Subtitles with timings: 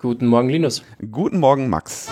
[0.00, 0.84] Guten Morgen, Linus.
[1.10, 2.08] Guten Morgen, Max.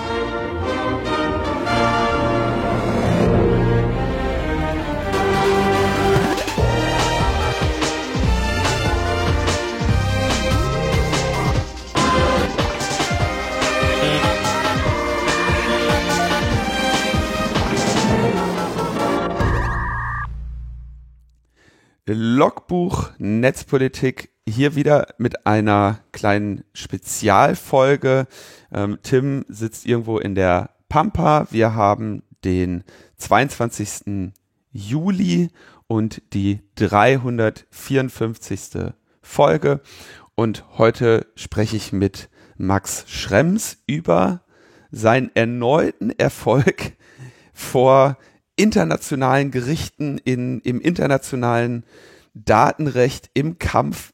[22.09, 28.27] Logbuch Netzpolitik hier wieder mit einer kleinen Spezialfolge.
[28.73, 31.47] Ähm, Tim sitzt irgendwo in der Pampa.
[31.51, 32.85] Wir haben den
[33.19, 34.33] 22.
[34.73, 35.51] Juli
[35.89, 38.95] und die 354.
[39.23, 39.81] Folge.
[40.35, 44.43] Und heute spreche ich mit Max Schrems über
[44.91, 46.93] seinen erneuten Erfolg
[47.53, 48.17] vor
[48.57, 51.85] internationalen Gerichten in, im internationalen
[52.35, 54.13] Datenrecht im Kampf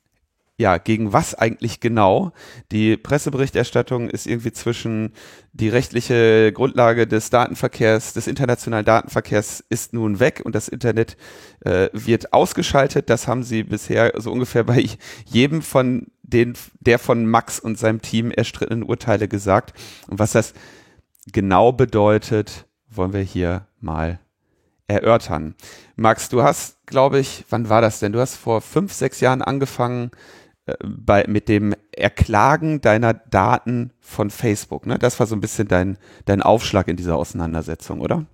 [0.62, 2.33] ja, gegen was eigentlich genau?
[2.71, 5.12] Die Presseberichterstattung ist irgendwie zwischen
[5.52, 11.16] die rechtliche Grundlage des Datenverkehrs, des internationalen Datenverkehrs ist nun weg und das Internet
[11.65, 13.10] äh, wird ausgeschaltet.
[13.10, 14.87] Das haben sie bisher so ungefähr bei
[15.27, 19.74] jedem von den, der von Max und seinem Team erstrittenen Urteile gesagt.
[20.07, 20.54] Und was das
[21.32, 24.21] genau bedeutet, wollen wir hier mal
[24.87, 25.57] erörtern.
[25.97, 28.13] Max, du hast, glaube ich, wann war das denn?
[28.13, 30.13] Du hast vor fünf, sechs Jahren angefangen
[30.85, 34.87] bei, mit dem Erklagen deiner Daten von Facebook.
[34.87, 34.99] Ne?
[34.99, 38.24] Das war so ein bisschen dein, dein Aufschlag in dieser Auseinandersetzung, oder?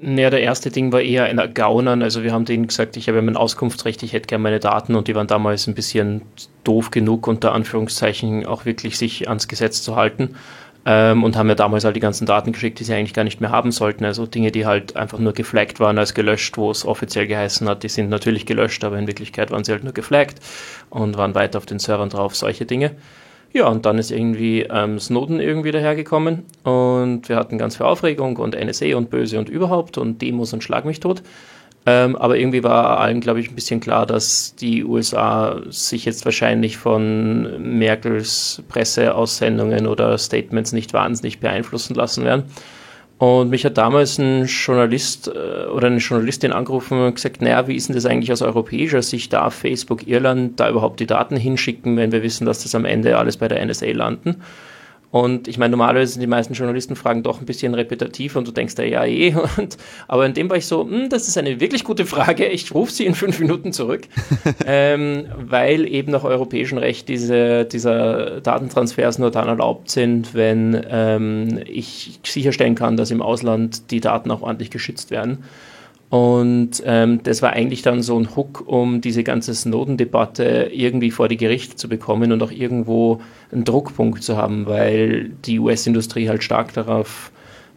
[0.00, 2.02] Naja, der erste Ding war eher ein Gaunern.
[2.02, 5.06] Also wir haben denen gesagt, ich habe mein Auskunftsrecht, ich hätte gerne meine Daten und
[5.06, 6.22] die waren damals ein bisschen
[6.64, 10.34] doof genug, unter Anführungszeichen auch wirklich sich ans Gesetz zu halten
[10.90, 13.42] ähm, und haben ja damals halt die ganzen Daten geschickt, die sie eigentlich gar nicht
[13.42, 14.06] mehr haben sollten.
[14.06, 17.82] Also Dinge, die halt einfach nur geflaggt waren als gelöscht, wo es offiziell geheißen hat,
[17.82, 20.38] die sind natürlich gelöscht, aber in Wirklichkeit waren sie halt nur geflaggt
[20.88, 22.92] und waren weiter auf den Servern drauf, solche Dinge.
[23.52, 28.36] Ja, und dann ist irgendwie ähm, Snowden irgendwie dahergekommen und wir hatten ganz viel Aufregung
[28.36, 31.22] und NSA und Böse und überhaupt und Demos und Schlag mich tot.
[31.90, 36.26] Ähm, aber irgendwie war allen, glaube ich, ein bisschen klar, dass die USA sich jetzt
[36.26, 42.42] wahrscheinlich von Merkels Presseaussendungen oder Statements nicht wahnsinnig beeinflussen lassen werden.
[43.16, 47.74] Und mich hat damals ein Journalist äh, oder eine Journalistin angerufen und gesagt, naja, wie
[47.74, 49.32] ist denn das eigentlich aus europäischer Sicht?
[49.32, 53.16] Darf Facebook Irland da überhaupt die Daten hinschicken, wenn wir wissen, dass das am Ende
[53.16, 54.42] alles bei der NSA landen?
[55.10, 58.52] Und ich meine, normalerweise sind die meisten Journalisten fragen doch ein bisschen repetitiv und du
[58.52, 59.34] denkst da ja eh.
[59.56, 62.46] Und, aber in dem war ich so, hm, das ist eine wirklich gute Frage.
[62.46, 64.02] Ich rufe sie in fünf Minuten zurück,
[64.66, 71.60] ähm, weil eben nach europäischem Recht diese, dieser Datentransfers nur dann erlaubt sind, wenn ähm,
[71.66, 75.44] ich sicherstellen kann, dass im Ausland die Daten auch ordentlich geschützt werden.
[76.10, 81.28] Und ähm, das war eigentlich dann so ein Hook, um diese ganze Snowden-Debatte irgendwie vor
[81.28, 83.20] die Gerichte zu bekommen und auch irgendwo
[83.52, 87.30] einen Druckpunkt zu haben, weil die US-Industrie halt stark darauf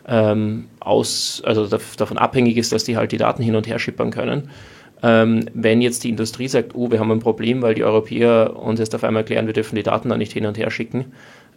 [0.07, 4.11] ähm, aus, also davon abhängig ist, dass die halt die Daten hin und her schippern
[4.11, 4.49] können.
[5.03, 8.79] Ähm, wenn jetzt die Industrie sagt, oh, wir haben ein Problem, weil die Europäer uns
[8.79, 11.05] jetzt auf einmal erklären, wir dürfen die Daten da nicht hin und her schicken,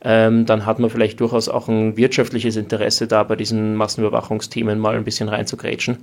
[0.02, 4.96] ähm, dann hat man vielleicht durchaus auch ein wirtschaftliches Interesse da, bei diesen Massenüberwachungsthemen mal
[4.96, 5.98] ein bisschen reinzugrätschen.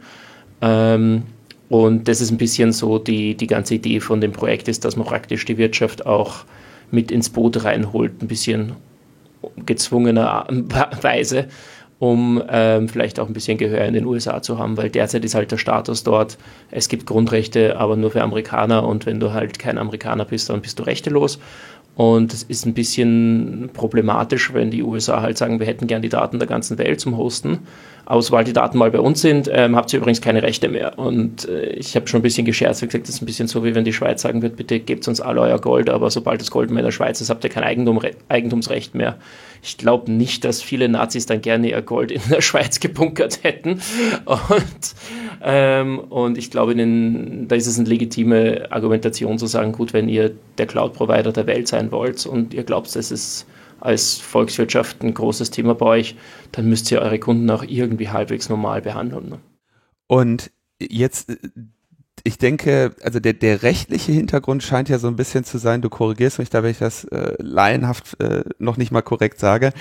[0.62, 1.24] Ähm,
[1.70, 4.98] und das ist ein bisschen so die, die ganze Idee von dem Projekt ist, dass
[4.98, 6.44] man praktisch die Wirtschaft auch
[6.92, 8.74] mit ins Boot reinholt, ein bisschen
[9.66, 11.46] gezwungenerweise,
[12.00, 15.34] um ähm, vielleicht auch ein bisschen Gehör in den USA zu haben, weil derzeit ist
[15.36, 16.38] halt der Status dort,
[16.72, 20.62] es gibt Grundrechte, aber nur für Amerikaner und wenn du halt kein Amerikaner bist, dann
[20.62, 21.40] bist du rechtelos.
[21.96, 26.10] Und es ist ein bisschen problematisch, wenn die USA halt sagen, wir hätten gern die
[26.10, 27.60] Daten der ganzen Welt zum Hosten
[28.20, 31.00] sobald die Daten mal bei uns sind, ähm, habt ihr übrigens keine Rechte mehr.
[31.00, 33.64] Und äh, ich habe schon ein bisschen gescherzt, wie gesagt, das ist ein bisschen so,
[33.64, 36.52] wie wenn die Schweiz sagen wird, bitte gebt uns alle euer Gold, aber sobald das
[36.52, 39.18] Gold mehr in der Schweiz ist, habt ihr kein Eigentum, Eigentumsrecht mehr.
[39.64, 43.80] Ich glaube nicht, dass viele Nazis dann gerne ihr Gold in der Schweiz gebunkert hätten.
[44.26, 44.96] Und,
[45.42, 50.32] ähm, und ich glaube, da ist es eine legitime Argumentation zu sagen, gut, wenn ihr
[50.58, 53.46] der Cloud-Provider der Welt sein wollt und ihr glaubt, es ist
[53.82, 56.16] als Volkswirtschaft ein großes Thema bei euch,
[56.52, 59.30] dann müsst ihr eure Kunden auch irgendwie halbwegs normal behandeln.
[59.30, 59.40] Ne?
[60.08, 61.32] Und jetzt,
[62.24, 65.90] ich denke, also der, der rechtliche Hintergrund scheint ja so ein bisschen zu sein, du
[65.90, 69.72] korrigierst mich da, wenn ich das äh, laienhaft äh, noch nicht mal korrekt sage.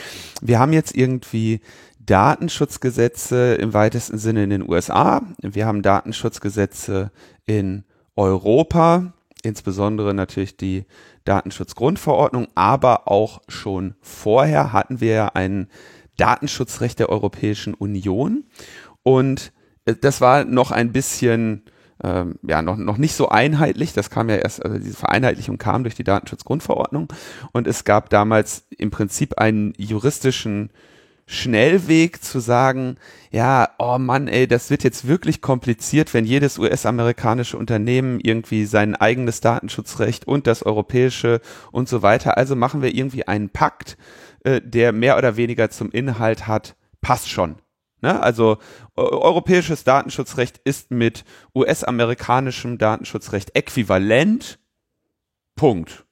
[0.40, 1.60] Wir haben jetzt irgendwie
[1.98, 5.22] Datenschutzgesetze im weitesten Sinne in den USA.
[5.42, 7.10] Wir haben Datenschutzgesetze
[7.46, 7.84] in
[8.16, 9.12] Europa,
[9.42, 10.86] insbesondere natürlich die
[11.30, 15.68] Datenschutzgrundverordnung, aber auch schon vorher hatten wir ja ein
[16.16, 18.44] Datenschutzrecht der Europäischen Union
[19.04, 19.52] und
[19.84, 21.62] äh, das war noch ein bisschen
[22.02, 23.92] ähm, ja noch, noch nicht so einheitlich.
[23.92, 27.12] Das kam ja erst, also diese Vereinheitlichung kam durch die Datenschutzgrundverordnung
[27.52, 30.70] und es gab damals im Prinzip einen juristischen
[31.30, 32.96] Schnellweg zu sagen,
[33.30, 38.96] ja, oh Mann, ey, das wird jetzt wirklich kompliziert, wenn jedes US-amerikanische Unternehmen irgendwie sein
[38.96, 41.40] eigenes Datenschutzrecht und das europäische
[41.70, 42.36] und so weiter.
[42.36, 43.96] Also machen wir irgendwie einen Pakt,
[44.42, 47.54] äh, der mehr oder weniger zum Inhalt hat, passt schon.
[48.02, 48.20] Ne?
[48.20, 48.58] Also
[48.96, 51.24] europäisches Datenschutzrecht ist mit
[51.54, 54.58] US-amerikanischem Datenschutzrecht äquivalent.
[55.54, 56.06] Punkt.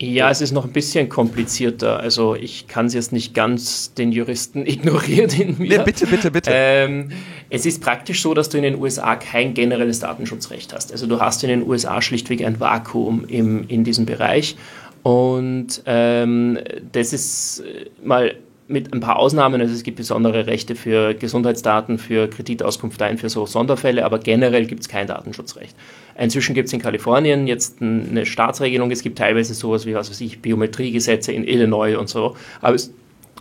[0.00, 1.98] Ja, es ist noch ein bisschen komplizierter.
[1.98, 5.78] Also ich kann es jetzt nicht ganz den Juristen ignorieren in mir.
[5.78, 6.50] Nee, bitte, bitte, bitte.
[6.54, 7.10] Ähm,
[7.50, 10.92] es ist praktisch so, dass du in den USA kein generelles Datenschutzrecht hast.
[10.92, 14.56] Also du hast in den USA schlichtweg ein Vakuum im, in diesem Bereich.
[15.02, 16.58] Und ähm,
[16.92, 17.64] das ist
[18.02, 18.36] mal
[18.68, 19.60] mit ein paar Ausnahmen.
[19.60, 24.66] Also es gibt besondere Rechte für Gesundheitsdaten, für Kreditauskunft ein, für so Sonderfälle, aber generell
[24.66, 25.74] gibt es kein Datenschutzrecht.
[26.18, 28.90] Inzwischen gibt es in Kalifornien jetzt eine Staatsregelung.
[28.90, 32.36] Es gibt teilweise sowas wie, was weiß ich, Biometriegesetze in Illinois und so.
[32.60, 32.92] Aber es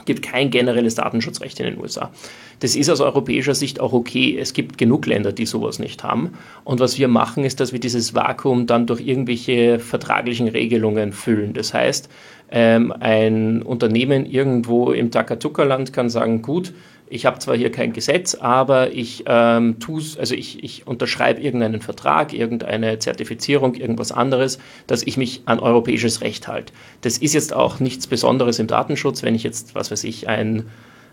[0.05, 2.11] gibt kein generelles Datenschutzrecht in den USA.
[2.59, 4.37] Das ist aus europäischer Sicht auch okay.
[4.39, 6.33] Es gibt genug Länder, die sowas nicht haben.
[6.63, 11.53] Und was wir machen, ist, dass wir dieses Vakuum dann durch irgendwelche vertraglichen Regelungen füllen.
[11.53, 12.09] Das heißt,
[12.49, 16.73] ähm, ein Unternehmen irgendwo im Takatuka-Land kann sagen, gut,
[17.09, 21.81] ich habe zwar hier kein Gesetz, aber ich ähm, tu's, also ich, ich unterschreibe irgendeinen
[21.81, 26.73] Vertrag, irgendeine Zertifizierung, irgendwas anderes, dass ich mich an europäisches Recht halte.
[27.01, 30.65] Das ist jetzt auch nichts Besonderes im Datenschutz, wenn ich jetzt, was weiß ich, ein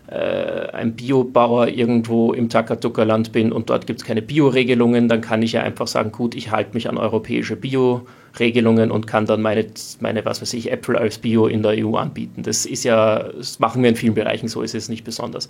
[0.07, 5.41] äh, ein Biobauer irgendwo im Takatuka-Land bin und dort gibt es keine Bio-Regelungen, dann kann
[5.41, 9.65] ich ja einfach sagen, gut, ich halte mich an europäische Bio-Regelungen und kann dann meine,
[10.01, 12.43] meine, was weiß ich, Äpfel als Bio in der EU anbieten.
[12.43, 15.49] Das ist ja, das machen wir in vielen Bereichen so, ist es nicht besonders.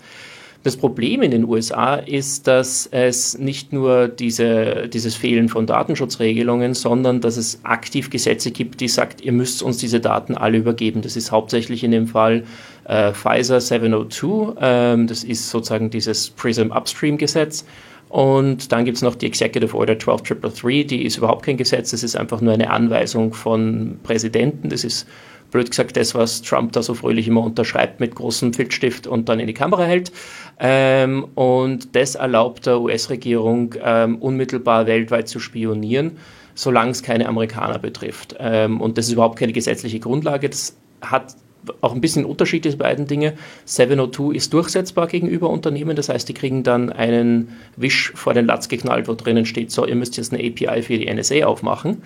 [0.66, 6.74] Das Problem in den USA ist, dass es nicht nur diese, dieses Fehlen von Datenschutzregelungen,
[6.74, 11.04] sondern dass es aktiv Gesetze gibt, die sagt, ihr müsst uns diese Daten alle übergeben.
[11.04, 12.46] Das ist hauptsächlich in dem Fall
[12.86, 14.56] äh, Pfizer 702.
[14.60, 17.66] Ähm, das ist sozusagen dieses PRISM Upstream Gesetz.
[18.10, 22.04] Und dann gibt es noch die Executive Order 12333, die ist überhaupt kein Gesetz, das
[22.04, 24.70] ist einfach nur eine Anweisung von Präsidenten.
[24.70, 25.08] Das ist
[25.52, 29.40] blöd gesagt das, was Trump da so fröhlich immer unterschreibt mit großem Filzstift und dann
[29.40, 30.12] in die Kamera hält.
[30.60, 36.18] Ähm, und das erlaubt der US-Regierung ähm, unmittelbar weltweit zu spionieren,
[36.54, 38.36] solange es keine Amerikaner betrifft.
[38.40, 40.50] Ähm, und das ist überhaupt keine gesetzliche Grundlage.
[40.50, 41.36] Das hat
[41.82, 43.34] auch ein bisschen Unterschied diese beiden Dinge.
[43.66, 48.70] 702 ist durchsetzbar gegenüber Unternehmen, das heißt, die kriegen dann einen Wisch vor den Latz
[48.70, 52.04] geknallt, wo drinnen steht, so, ihr müsst jetzt eine API für die NSA aufmachen.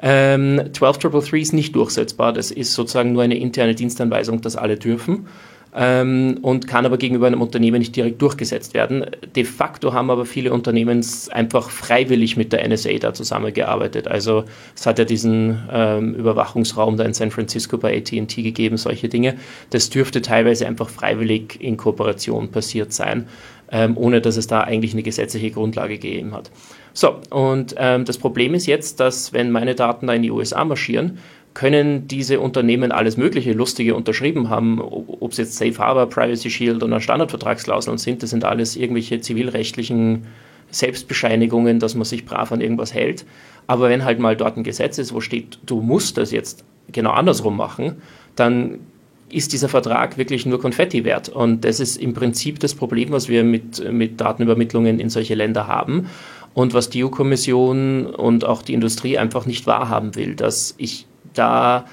[0.00, 5.26] Ähm, 12333 ist nicht durchsetzbar, das ist sozusagen nur eine interne Dienstanweisung, dass alle dürfen
[5.74, 9.06] ähm, und kann aber gegenüber einem Unternehmen nicht direkt durchgesetzt werden.
[9.34, 14.06] De facto haben aber viele Unternehmen einfach freiwillig mit der NSA da zusammengearbeitet.
[14.06, 14.44] Also
[14.76, 19.36] es hat ja diesen ähm, Überwachungsraum da in San Francisco bei AT&T gegeben, solche Dinge.
[19.70, 23.26] Das dürfte teilweise einfach freiwillig in Kooperation passiert sein,
[23.70, 26.50] ähm, ohne dass es da eigentlich eine gesetzliche Grundlage gegeben hat.
[26.94, 30.64] So, und ähm, das Problem ist jetzt, dass wenn meine Daten da in die USA
[30.64, 31.18] marschieren,
[31.54, 36.82] können diese Unternehmen alles Mögliche Lustige unterschrieben haben, ob es jetzt Safe Harbor, Privacy Shield
[36.82, 40.26] oder Standardvertragsklauseln sind, das sind alles irgendwelche zivilrechtlichen
[40.70, 43.26] Selbstbescheinigungen, dass man sich brav an irgendwas hält.
[43.66, 47.10] Aber wenn halt mal dort ein Gesetz ist, wo steht, du musst das jetzt genau
[47.10, 47.96] andersrum machen,
[48.34, 48.80] dann
[49.28, 51.28] ist dieser Vertrag wirklich nur Konfetti wert.
[51.28, 55.66] Und das ist im Prinzip das Problem, was wir mit, mit Datenübermittlungen in solche Länder
[55.66, 56.08] haben
[56.54, 61.86] und was die EU-Kommission und auch die Industrie einfach nicht wahrhaben will, dass ich da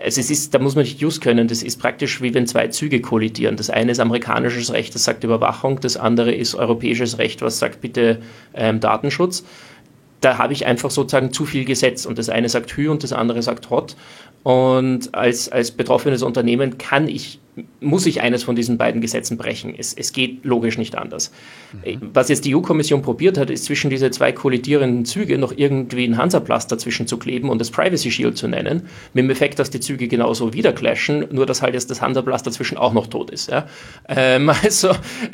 [0.00, 2.68] also es ist, da muss man nicht just können, das ist praktisch wie wenn zwei
[2.68, 3.56] Züge kollidieren.
[3.56, 7.80] Das eine ist amerikanisches Recht, das sagt Überwachung, das andere ist europäisches Recht, was sagt
[7.80, 8.20] bitte
[8.54, 9.44] ähm, Datenschutz.
[10.20, 13.12] Da habe ich einfach sozusagen zu viel Gesetz und das eine sagt Hü und das
[13.12, 13.96] andere sagt Hot.
[14.42, 17.40] Und als, als betroffenes Unternehmen kann ich
[17.80, 19.74] muss ich eines von diesen beiden Gesetzen brechen.
[19.76, 21.32] Es, es geht logisch nicht anders.
[21.72, 22.10] Mhm.
[22.12, 26.16] Was jetzt die EU-Kommission probiert hat, ist zwischen diese zwei kollidierenden Züge noch irgendwie ein
[26.16, 28.82] Hansaplast dazwischen zu kleben und das Privacy Shield zu nennen,
[29.14, 32.46] mit dem Effekt, dass die Züge genauso wieder clashen, nur dass halt jetzt das Hansaplast
[32.46, 33.50] dazwischen auch noch tot ist.
[33.50, 33.66] Ja?
[34.08, 34.90] Ähm, also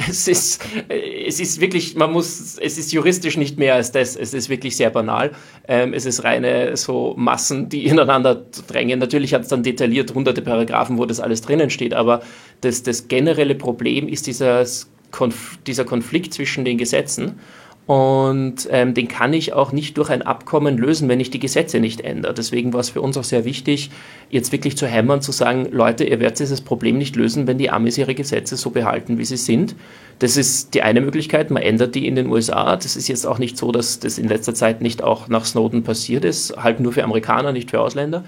[0.08, 4.34] es ist, es ist wirklich, man muss, es ist juristisch nicht mehr als das, es
[4.34, 5.32] ist wirklich sehr banal.
[5.66, 8.34] Ähm, es ist reine so Massen, die ineinander
[8.66, 8.98] drängen.
[8.98, 12.24] Natürlich hat es dann detailliert hunderte Paragraphen, wo das alles drinnen steht, aber aber
[12.60, 14.64] das, das generelle Problem ist dieser,
[15.10, 17.38] Konf dieser Konflikt zwischen den Gesetzen.
[17.86, 21.80] Und ähm, den kann ich auch nicht durch ein Abkommen lösen, wenn ich die Gesetze
[21.80, 22.32] nicht ändere.
[22.32, 23.90] Deswegen war es für uns auch sehr wichtig,
[24.30, 27.68] jetzt wirklich zu hämmern, zu sagen, Leute, ihr werdet dieses Problem nicht lösen, wenn die
[27.68, 29.76] Amis ihre Gesetze so behalten, wie sie sind.
[30.18, 32.74] Das ist die eine Möglichkeit, man ändert die in den USA.
[32.74, 35.82] Das ist jetzt auch nicht so, dass das in letzter Zeit nicht auch nach Snowden
[35.82, 38.24] passiert ist, halt nur für Amerikaner, nicht für Ausländer.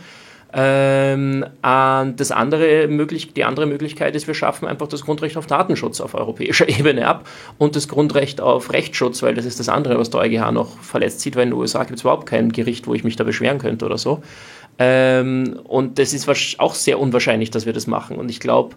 [0.52, 6.00] Ähm, das andere möglich, die andere Möglichkeit ist, wir schaffen einfach das Grundrecht auf Datenschutz
[6.00, 10.10] auf europäischer Ebene ab und das Grundrecht auf Rechtsschutz, weil das ist das andere, was
[10.10, 12.94] der EuGH noch verletzt sieht, weil in den USA gibt es überhaupt kein Gericht, wo
[12.94, 14.22] ich mich da beschweren könnte oder so.
[14.78, 18.16] Ähm, und das ist auch sehr unwahrscheinlich, dass wir das machen.
[18.16, 18.76] Und ich glaube,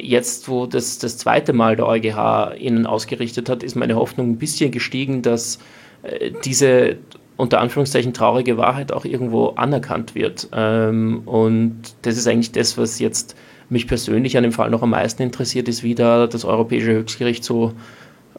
[0.00, 4.38] jetzt, wo das das zweite Mal der EuGH ihnen ausgerichtet hat, ist meine Hoffnung ein
[4.38, 5.58] bisschen gestiegen, dass
[6.02, 6.96] äh, diese
[7.40, 10.48] unter Anführungszeichen traurige Wahrheit auch irgendwo anerkannt wird.
[10.52, 13.36] Ähm, und das ist eigentlich das, was jetzt
[13.68, 17.42] mich persönlich an dem Fall noch am meisten interessiert, ist, wie da das Europäische Höchstgericht
[17.42, 17.72] so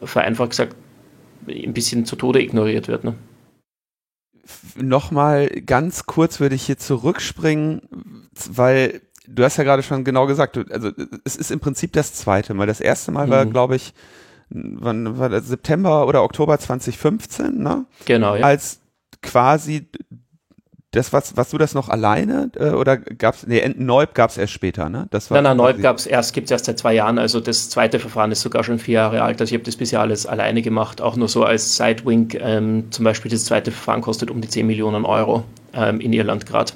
[0.03, 0.75] vereinfacht gesagt
[1.47, 3.03] ein bisschen zu Tode ignoriert wird.
[3.03, 3.15] Ne?
[4.75, 7.81] Nochmal ganz kurz würde ich hier zurückspringen,
[8.51, 10.91] weil du hast ja gerade schon genau gesagt, also
[11.23, 12.67] es ist im Prinzip das zweite Mal.
[12.67, 13.31] Das erste Mal mhm.
[13.31, 13.93] war, glaube ich,
[14.49, 17.85] wann war das, September oder Oktober 2015, ne?
[18.05, 18.45] Genau, ja.
[18.45, 18.80] Als
[19.21, 19.87] quasi
[20.91, 24.89] das, was, was du das noch alleine äh, oder gab's, nee, Neub gab's erst später,
[24.89, 25.07] ne?
[25.09, 27.97] Das war nein, nein, Neub gab's erst, gibt's erst seit zwei Jahren, also das zweite
[27.97, 30.99] Verfahren ist sogar schon vier Jahre alt, also ich habe das bisher alles alleine gemacht,
[30.99, 34.67] auch nur so als Sidewink, ähm, zum Beispiel das zweite Verfahren kostet um die 10
[34.67, 36.73] Millionen Euro ähm, in Irland gerade.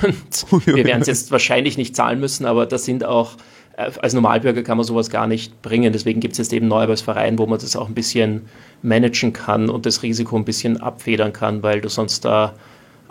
[0.64, 3.36] wir werden es jetzt wahrscheinlich nicht zahlen müssen, aber das sind auch
[3.76, 5.92] als Normalbürger kann man sowas gar nicht bringen.
[5.92, 8.42] Deswegen gibt es jetzt eben neu als Verein, wo man das auch ein bisschen
[8.82, 12.54] managen kann und das Risiko ein bisschen abfedern kann, weil du sonst da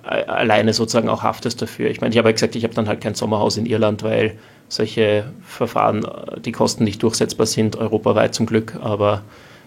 [0.03, 1.89] äh, alleine sozusagen auch haftest dafür.
[1.89, 4.37] Ich meine, ich habe ja gesagt, ich habe dann halt kein Sommerhaus in Irland, weil
[4.67, 9.23] solche Verfahren, äh, die Kosten nicht durchsetzbar sind, europaweit zum Glück, aber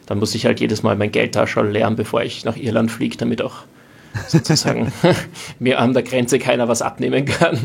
[0.06, 3.42] dann muss ich halt jedes Mal mein Geldtaschel leeren, bevor ich nach Irland fliege, damit
[3.42, 3.64] auch
[4.28, 4.92] sozusagen
[5.58, 7.58] mir an der Grenze keiner was abnehmen kann.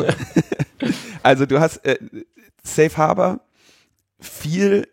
[1.21, 1.97] Also du hast äh,
[2.75, 3.41] Safe Harbor
[4.19, 4.87] viel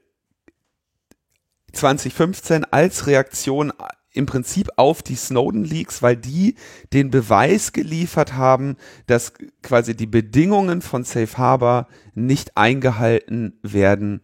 [1.72, 3.72] 2015 als Reaktion
[4.12, 6.54] im Prinzip auf die Snowden Leaks, weil die
[6.92, 14.22] den Beweis geliefert haben, dass quasi die Bedingungen von Safe Harbor nicht eingehalten werden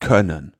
[0.00, 0.56] können.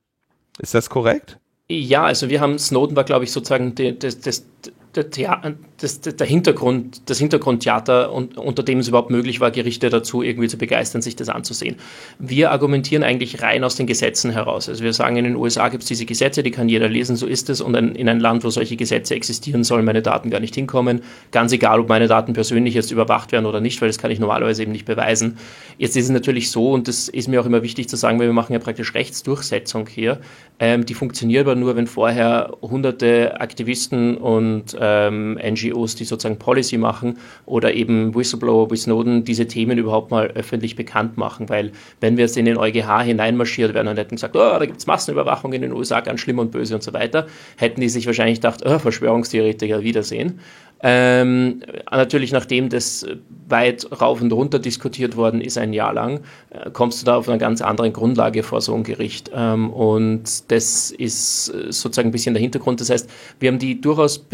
[0.61, 1.41] Ist das korrekt?
[1.69, 4.47] Ja, also wir haben Snowden war, glaube ich, sozusagen das, das,
[4.95, 10.49] der, das, der Hintergrund, das Hintergrundtheater, unter dem es überhaupt möglich war, Gerichte dazu irgendwie
[10.49, 11.77] zu begeistern, sich das anzusehen.
[12.19, 14.69] Wir argumentieren eigentlich rein aus den Gesetzen heraus.
[14.69, 17.27] Also wir sagen, in den USA gibt es diese Gesetze, die kann jeder lesen, so
[17.27, 17.61] ist es.
[17.61, 21.03] Und in ein Land, wo solche Gesetze existieren, sollen meine Daten gar nicht hinkommen.
[21.31, 24.19] Ganz egal, ob meine Daten persönlich jetzt überwacht werden oder nicht, weil das kann ich
[24.19, 25.39] normalerweise eben nicht beweisen.
[25.79, 28.27] Jetzt ist es natürlich so, und das ist mir auch immer wichtig zu sagen, weil
[28.27, 30.19] wir machen ja praktisch Rechtsdurchsetzung hier.
[30.59, 36.79] Ähm, die funktioniert aber nur, wenn vorher hunderte Aktivisten und ähm, NGOs, die sozusagen Policy
[36.79, 41.49] machen oder eben Whistleblower wie Snowden diese Themen überhaupt mal öffentlich bekannt machen.
[41.49, 44.79] Weil wenn wir jetzt in den EuGH hineinmarschiert werden und hätten gesagt, oh, da gibt
[44.79, 48.07] es Massenüberwachung in den USA, ganz schlimm und böse und so weiter, hätten die sich
[48.07, 50.41] wahrscheinlich gedacht, oh, Verschwörungstheoretiker, Wiedersehen.
[50.81, 53.05] Ähm, natürlich, nachdem das
[53.49, 56.21] weit rauf und runter diskutiert worden ist, ein Jahr lang,
[56.51, 59.31] äh, kommst du da auf einer ganz anderen Grundlage vor so ein Gericht.
[59.35, 62.81] Ähm, und das ist äh, sozusagen ein bisschen der Hintergrund.
[62.81, 63.11] Das heißt,
[63.41, 64.25] wir haben die durchaus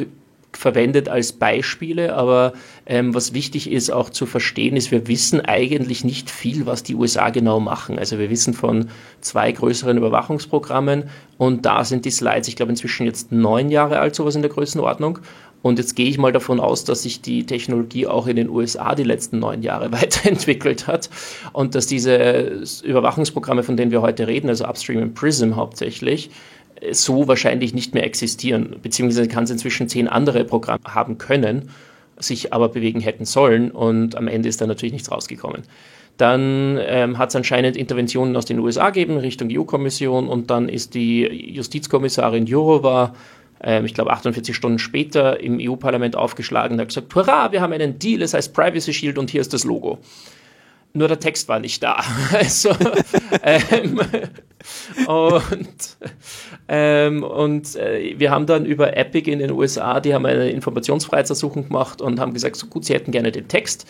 [0.56, 2.52] verwendet als Beispiele, aber
[2.86, 6.94] ähm, was wichtig ist auch zu verstehen, ist, wir wissen eigentlich nicht viel, was die
[6.94, 7.98] USA genau machen.
[7.98, 8.88] Also wir wissen von
[9.20, 11.04] zwei größeren Überwachungsprogrammen
[11.38, 14.50] und da sind die Slides, ich glaube inzwischen jetzt neun Jahre alt, sowas in der
[14.50, 15.20] Größenordnung.
[15.64, 18.94] Und jetzt gehe ich mal davon aus, dass sich die Technologie auch in den USA
[18.94, 21.08] die letzten neun Jahre weiterentwickelt hat
[21.54, 26.30] und dass diese Überwachungsprogramme, von denen wir heute reden, also Upstream und Prism hauptsächlich,
[26.92, 31.70] so wahrscheinlich nicht mehr existieren, beziehungsweise kann es inzwischen zehn andere Programme haben können,
[32.16, 35.62] sich aber bewegen hätten sollen und am Ende ist da natürlich nichts rausgekommen.
[36.16, 40.94] Dann ähm, hat es anscheinend Interventionen aus den USA gegeben Richtung EU-Kommission und dann ist
[40.94, 43.14] die Justizkommissarin Jourova,
[43.60, 47.72] ähm, ich glaube 48 Stunden später, im EU-Parlament aufgeschlagen und hat gesagt, hurra, wir haben
[47.72, 49.98] einen Deal, es heißt Privacy Shield und hier ist das Logo
[50.94, 52.02] nur der Text war nicht da.
[52.32, 52.70] Also,
[53.42, 54.00] ähm,
[55.06, 55.96] und
[56.68, 61.68] ähm, und äh, wir haben dann über Epic in den USA, die haben eine Informationsfreiheitsersuchung
[61.68, 63.86] gemacht und haben gesagt, so gut, sie hätten gerne den Text.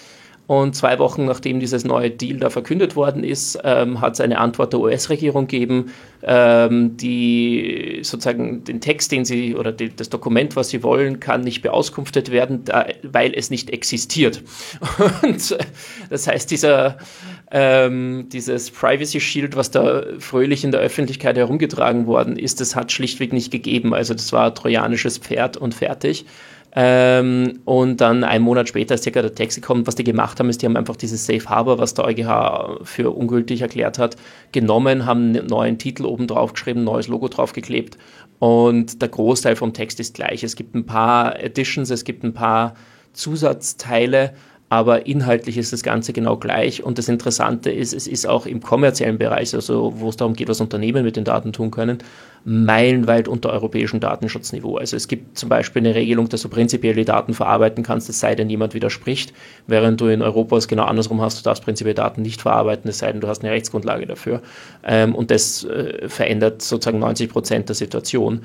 [0.47, 4.39] Und zwei Wochen nachdem dieses neue Deal da verkündet worden ist, ähm, hat es eine
[4.39, 10.55] Antwort der US-Regierung gegeben, ähm, die sozusagen den Text, den sie oder die, das Dokument,
[10.55, 14.43] was sie wollen, kann nicht beauskunftet werden, da, weil es nicht existiert.
[15.23, 15.59] Und äh,
[16.11, 16.99] das heißt, dieser
[17.51, 22.91] ähm, dieses Privacy Shield, was da fröhlich in der Öffentlichkeit herumgetragen worden ist, das hat
[22.91, 23.95] schlichtweg nicht gegeben.
[23.95, 26.27] Also das war trojanisches Pferd und fertig.
[26.77, 29.87] Ähm, und dann einen Monat später ist circa der Text gekommen.
[29.87, 33.11] Was die gemacht haben, ist, die haben einfach dieses Safe Harbor, was der EuGH für
[33.11, 34.17] ungültig erklärt hat,
[34.51, 37.97] genommen, haben einen neuen Titel oben drauf geschrieben, ein neues Logo draufgeklebt
[38.41, 40.43] und der Großteil vom Text ist gleich.
[40.43, 42.75] Es gibt ein paar Additions, es gibt ein paar
[43.13, 44.35] Zusatzteile,
[44.69, 46.83] aber inhaltlich ist das Ganze genau gleich.
[46.83, 50.49] Und das Interessante ist, es ist auch im kommerziellen Bereich, also wo es darum geht,
[50.49, 51.99] was Unternehmen mit den Daten tun können,
[52.45, 54.77] meilenweit unter europäischem Datenschutzniveau.
[54.77, 58.21] Also es gibt zum Beispiel eine Regelung, dass du prinzipiell die Daten verarbeiten kannst, es
[58.21, 59.33] sei denn, jemand widerspricht,
[59.67, 62.99] während du in Europa es genau andersrum hast, du darfst prinzipiell Daten nicht verarbeiten, es
[62.99, 64.43] sei denn, du hast eine Rechtsgrundlage dafür.
[64.83, 68.41] Ähm, und das äh, verändert sozusagen 90 Prozent der Situation.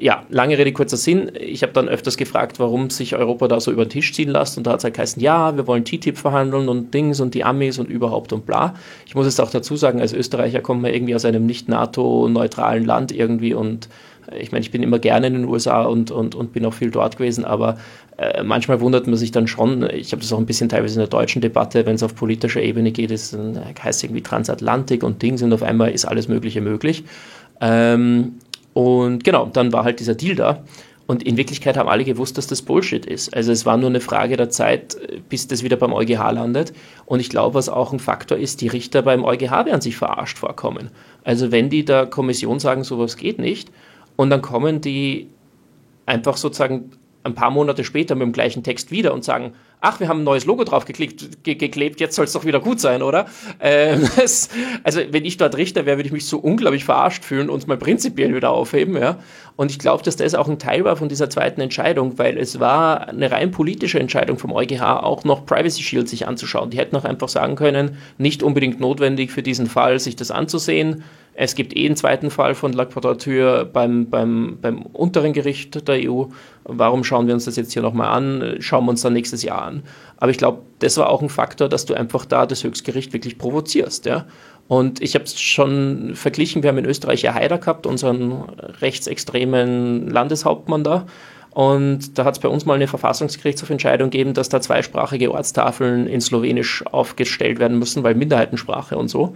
[0.00, 1.32] Ja, lange Rede, kurzer Sinn.
[1.40, 4.56] Ich habe dann öfters gefragt, warum sich Europa da so über den Tisch ziehen lässt.
[4.56, 7.42] Und da hat es halt geheißen, ja, wir wollen TTIP verhandeln und Dings und die
[7.42, 8.74] Amis und überhaupt und bla.
[9.06, 12.84] Ich muss es auch dazu sagen, als Österreicher kommt man irgendwie aus einem nicht NATO-neutralen
[12.84, 13.88] Land irgendwie und
[14.30, 16.74] äh, ich meine, ich bin immer gerne in den USA und, und, und bin auch
[16.74, 17.76] viel dort gewesen, aber
[18.18, 21.00] äh, manchmal wundert man sich dann schon, ich habe das auch ein bisschen teilweise in
[21.00, 25.22] der deutschen Debatte, wenn es auf politischer Ebene geht, ist, dann heißt irgendwie Transatlantik und
[25.22, 27.02] Dings und auf einmal ist alles Mögliche möglich.
[27.60, 28.34] Ähm,
[28.78, 30.62] und genau, dann war halt dieser Deal da.
[31.08, 33.34] Und in Wirklichkeit haben alle gewusst, dass das Bullshit ist.
[33.34, 34.96] Also es war nur eine Frage der Zeit,
[35.28, 36.72] bis das wieder beim EuGH landet.
[37.04, 40.38] Und ich glaube, was auch ein Faktor ist, die Richter beim EuGH werden sich verarscht
[40.38, 40.90] vorkommen.
[41.24, 43.68] Also wenn die der Kommission sagen, sowas geht nicht,
[44.14, 45.26] und dann kommen die
[46.06, 46.92] einfach sozusagen
[47.28, 50.24] ein paar Monate später mit dem gleichen Text wieder und sagen, ach, wir haben ein
[50.24, 53.26] neues Logo drauf geklickt, ge geklebt, jetzt soll es doch wieder gut sein, oder?
[53.60, 54.48] Ähm, das,
[54.82, 57.66] also wenn ich dort Richter wäre, würde ich mich so unglaublich verarscht fühlen und es
[57.66, 59.18] mal prinzipiell wieder aufheben, ja.
[59.56, 62.60] Und ich glaube, dass das auch ein Teil war von dieser zweiten Entscheidung, weil es
[62.60, 66.70] war eine rein politische Entscheidung vom EuGH, auch noch Privacy Shield sich anzuschauen.
[66.70, 71.02] Die hätten auch einfach sagen können, nicht unbedingt notwendig für diesen Fall, sich das anzusehen.
[71.40, 76.10] Es gibt eh einen zweiten Fall von La Quadrature beim, beim, beim unteren Gericht der
[76.10, 76.24] EU.
[76.64, 78.56] Warum schauen wir uns das jetzt hier nochmal an?
[78.58, 79.84] Schauen wir uns dann nächstes Jahr an.
[80.16, 83.38] Aber ich glaube, das war auch ein Faktor, dass du einfach da das Höchstgericht wirklich
[83.38, 84.04] provozierst.
[84.04, 84.26] Ja?
[84.66, 88.32] Und ich habe es schon verglichen, wir haben in Österreich ja Haider gehabt, unseren
[88.80, 91.06] rechtsextremen Landeshauptmann da.
[91.50, 96.20] Und da hat es bei uns mal eine Verfassungsgerichtshofentscheidung gegeben, dass da zweisprachige Ortstafeln in
[96.20, 99.34] Slowenisch aufgestellt werden müssen, weil Minderheitensprache und so.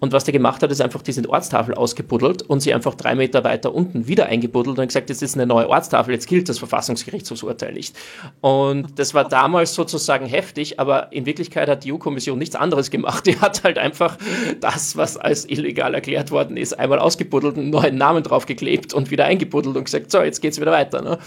[0.00, 3.44] Und was der gemacht hat, ist einfach diese Ortstafel ausgebuddelt und sie einfach drei Meter
[3.44, 7.74] weiter unten wieder eingebuddelt und gesagt, jetzt ist eine neue Ortstafel, jetzt gilt das Verfassungsgerichtshofsurteil
[7.74, 7.94] nicht.
[8.40, 13.26] Und das war damals sozusagen heftig, aber in Wirklichkeit hat die EU-Kommission nichts anderes gemacht.
[13.26, 14.16] Die hat halt einfach
[14.60, 19.26] das, was als illegal erklärt worden ist, einmal ausgebuddelt, einen neuen Namen draufgeklebt und wieder
[19.26, 21.02] eingebuddelt und gesagt, so, jetzt geht's wieder weiter.
[21.02, 21.18] Ne?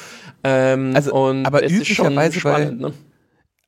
[0.43, 2.93] Ähm, also, aber üblicherweise spannend, bei, ne?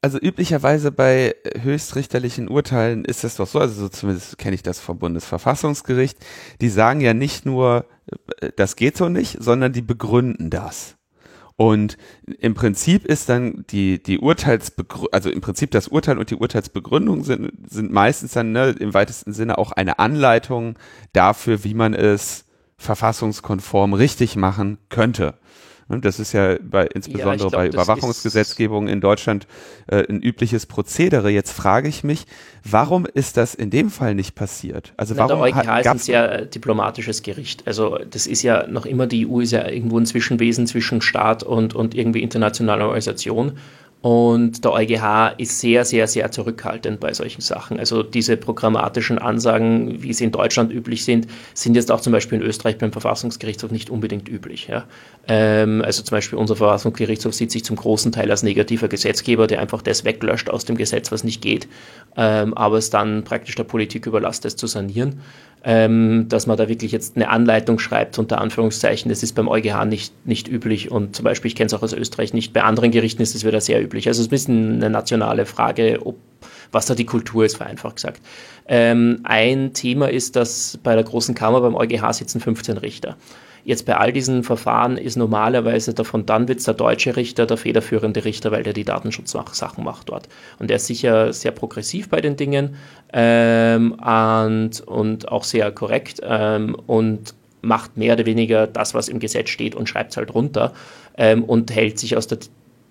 [0.05, 4.79] Also üblicherweise bei höchstrichterlichen Urteilen ist es doch so, also so zumindest kenne ich das
[4.79, 6.19] vom Bundesverfassungsgericht,
[6.61, 7.87] die sagen ja nicht nur,
[8.39, 10.95] äh, das geht so nicht, sondern die begründen das.
[11.55, 11.97] Und
[12.37, 17.23] im Prinzip ist dann die, die Urteilsbegründung, also im Prinzip das Urteil und die Urteilsbegründung
[17.23, 20.77] sind, sind meistens dann ne, im weitesten Sinne auch eine Anleitung
[21.13, 22.45] dafür, wie man es
[22.77, 25.33] verfassungskonform richtig machen könnte.
[25.87, 29.45] Ne, das ist ja bei, insbesondere ja, glaub, bei Überwachungsgesetzgebung in Deutschland
[29.85, 31.29] äh, ein übliches Prozedere.
[31.29, 32.25] Jetzt frage ich mich,
[32.63, 34.93] warum ist das in dem Fall nicht passiert?
[34.97, 37.67] Also warum der EuGH ist ein sehr äh, diplomatisches Gericht.
[37.67, 41.43] Also das ist ja noch immer, die EU ist ja irgendwo ein Zwischenwesen zwischen Staat
[41.43, 43.59] und, und irgendwie internationaler Organisation.
[44.05, 47.79] Und der EuGH ist sehr, sehr, sehr zurückhaltend bei solchen Sachen.
[47.79, 52.39] Also diese programmatischen Ansagen, wie sie in Deutschland üblich sind, sind jetzt auch zum Beispiel
[52.39, 54.67] in Österreich beim Verfassungsgerichtshof nicht unbedingt üblich.
[54.67, 54.83] Ja.
[55.27, 59.59] Ähm, also zum Beispiel unser Verfassungsgerichtshof sieht sich zum großen Teil als negativer Gesetzgeber, der
[59.59, 61.67] einfach das weglöscht aus dem Gesetz, was nicht geht,
[62.15, 65.19] ähm, aber es dann praktisch der Politik überlässt, das zu sanieren
[65.65, 69.09] ähm, dass man da wirklich jetzt eine Anleitung schreibt, unter Anführungszeichen.
[69.09, 71.91] Das ist beim EuGH nicht, nicht üblich und zum Beispiel, ich kenne es auch aus
[71.91, 74.07] Österreich nicht, bei anderen Gerichten ist es wieder sehr üblich.
[74.07, 76.17] Also es ist ein bisschen eine nationale Frage, ob,
[76.71, 78.21] was da die Kultur ist, vereinfacht gesagt.
[78.67, 83.17] Ähm, ein Thema ist, dass bei der Großen Kammer beim EuGH sitzen 15 Richter.
[83.65, 88.51] Jetzt bei all diesen Verfahren ist normalerweise der von der deutsche Richter, der federführende Richter,
[88.51, 90.29] weil der die Datenschutzsachen macht dort.
[90.59, 92.75] Und der ist sicher sehr progressiv bei den Dingen
[93.11, 99.17] ähm, und, und auch sehr korrekt ähm, und macht mehr oder weniger das, was im
[99.19, 100.73] Gesetz steht und schreibt es halt runter
[101.17, 102.37] ähm, und hält sich aus der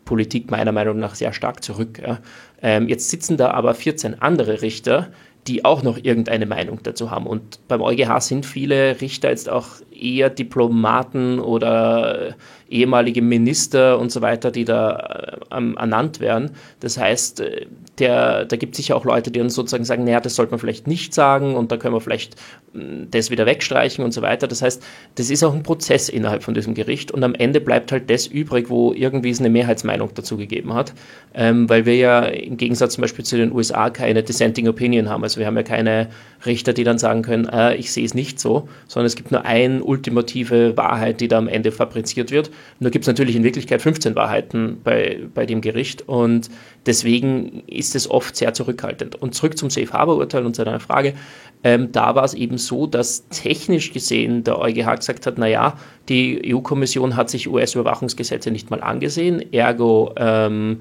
[0.04, 2.02] Politik meiner Meinung nach sehr stark zurück.
[2.04, 2.18] Ja.
[2.62, 5.08] Ähm, jetzt sitzen da aber 14 andere Richter,
[5.46, 7.26] die auch noch irgendeine Meinung dazu haben.
[7.26, 12.34] Und beim EuGH sind viele Richter jetzt auch eher Diplomaten oder
[12.68, 16.52] ehemalige Minister und so weiter, die da äh, ernannt werden.
[16.80, 17.66] Das heißt, äh,
[17.98, 20.58] der, da gibt es sicher auch Leute, die uns sozusagen sagen, naja, das sollte man
[20.58, 22.36] vielleicht nicht sagen und da können wir vielleicht
[22.72, 24.48] hm, das wieder wegstreichen und so weiter.
[24.48, 24.82] Das heißt,
[25.14, 28.26] das ist auch ein Prozess innerhalb von diesem Gericht und am Ende bleibt halt das
[28.26, 30.94] übrig, wo irgendwie es eine Mehrheitsmeinung dazu gegeben hat,
[31.34, 35.22] ähm, weil wir ja im Gegensatz zum Beispiel zu den USA keine Dissenting Opinion haben.
[35.22, 36.08] Also wir haben ja keine
[36.44, 39.44] Richter, die dann sagen können, äh, ich sehe es nicht so, sondern es gibt nur
[39.44, 42.50] eine ultimative Wahrheit, die da am Ende fabriziert wird.
[42.80, 46.50] Nur gibt es natürlich in Wirklichkeit 15 Wahrheiten bei, bei dem Gericht und
[46.86, 49.16] deswegen ist es oft sehr zurückhaltend.
[49.16, 51.14] Und zurück zum Safe Harbor Urteil und zu deiner Frage.
[51.62, 56.54] Ähm, da war es eben so, dass technisch gesehen der EuGH gesagt hat, naja, die
[56.54, 60.80] EU-Kommission hat sich US-Überwachungsgesetze nicht mal angesehen, ergo ähm,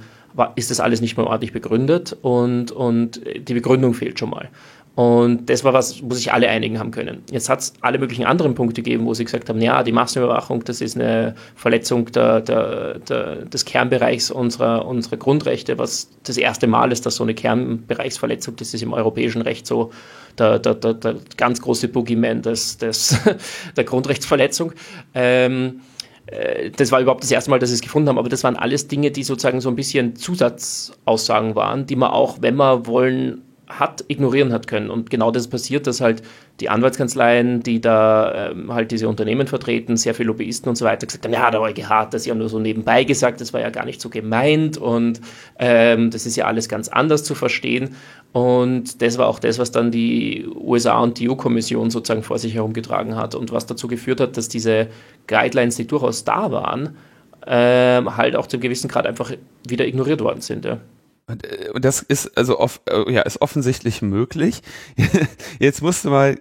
[0.55, 4.49] ist das alles nicht mal ordentlich begründet und, und die Begründung fehlt schon mal.
[4.95, 7.23] Und das war was, wo sich alle einigen haben können.
[7.31, 10.63] Jetzt hat es alle möglichen anderen Punkte gegeben, wo sie gesagt haben, ja, die Massenüberwachung,
[10.65, 16.67] das ist eine Verletzung der, der, der, des Kernbereichs unserer, unserer Grundrechte, was das erste
[16.67, 19.91] Mal ist, dass so eine Kernbereichsverletzung, das ist im europäischen Recht so
[20.37, 23.17] der, der, der, der ganz große Boogeyman des, des,
[23.75, 24.73] der Grundrechtsverletzung.
[25.15, 25.81] Ähm,
[26.27, 28.57] äh, das war überhaupt das erste Mal, dass sie es gefunden haben, aber das waren
[28.57, 33.41] alles Dinge, die sozusagen so ein bisschen Zusatzaussagen waren, die man auch, wenn man wollen,
[33.79, 34.89] hat ignorieren hat können.
[34.89, 36.23] Und genau das passiert, dass halt
[36.59, 41.07] die Anwaltskanzleien, die da ähm, halt diese Unternehmen vertreten, sehr viele Lobbyisten und so weiter
[41.07, 43.69] gesagt haben, ja, der EuGH hat das ja nur so nebenbei gesagt, das war ja
[43.69, 45.19] gar nicht so gemeint und
[45.57, 47.95] ähm, das ist ja alles ganz anders zu verstehen.
[48.31, 52.53] Und das war auch das, was dann die USA und die EU-Kommission sozusagen vor sich
[52.55, 54.87] herumgetragen hat und was dazu geführt hat, dass diese
[55.27, 56.97] Guidelines, die durchaus da waren,
[57.45, 59.31] ähm, halt auch zum gewissen Grad einfach
[59.67, 60.65] wieder ignoriert worden sind.
[60.65, 60.79] Ja.
[61.27, 64.61] Und, äh, und das ist also off, äh, ja, ist offensichtlich möglich.
[65.59, 66.37] Jetzt musst du mal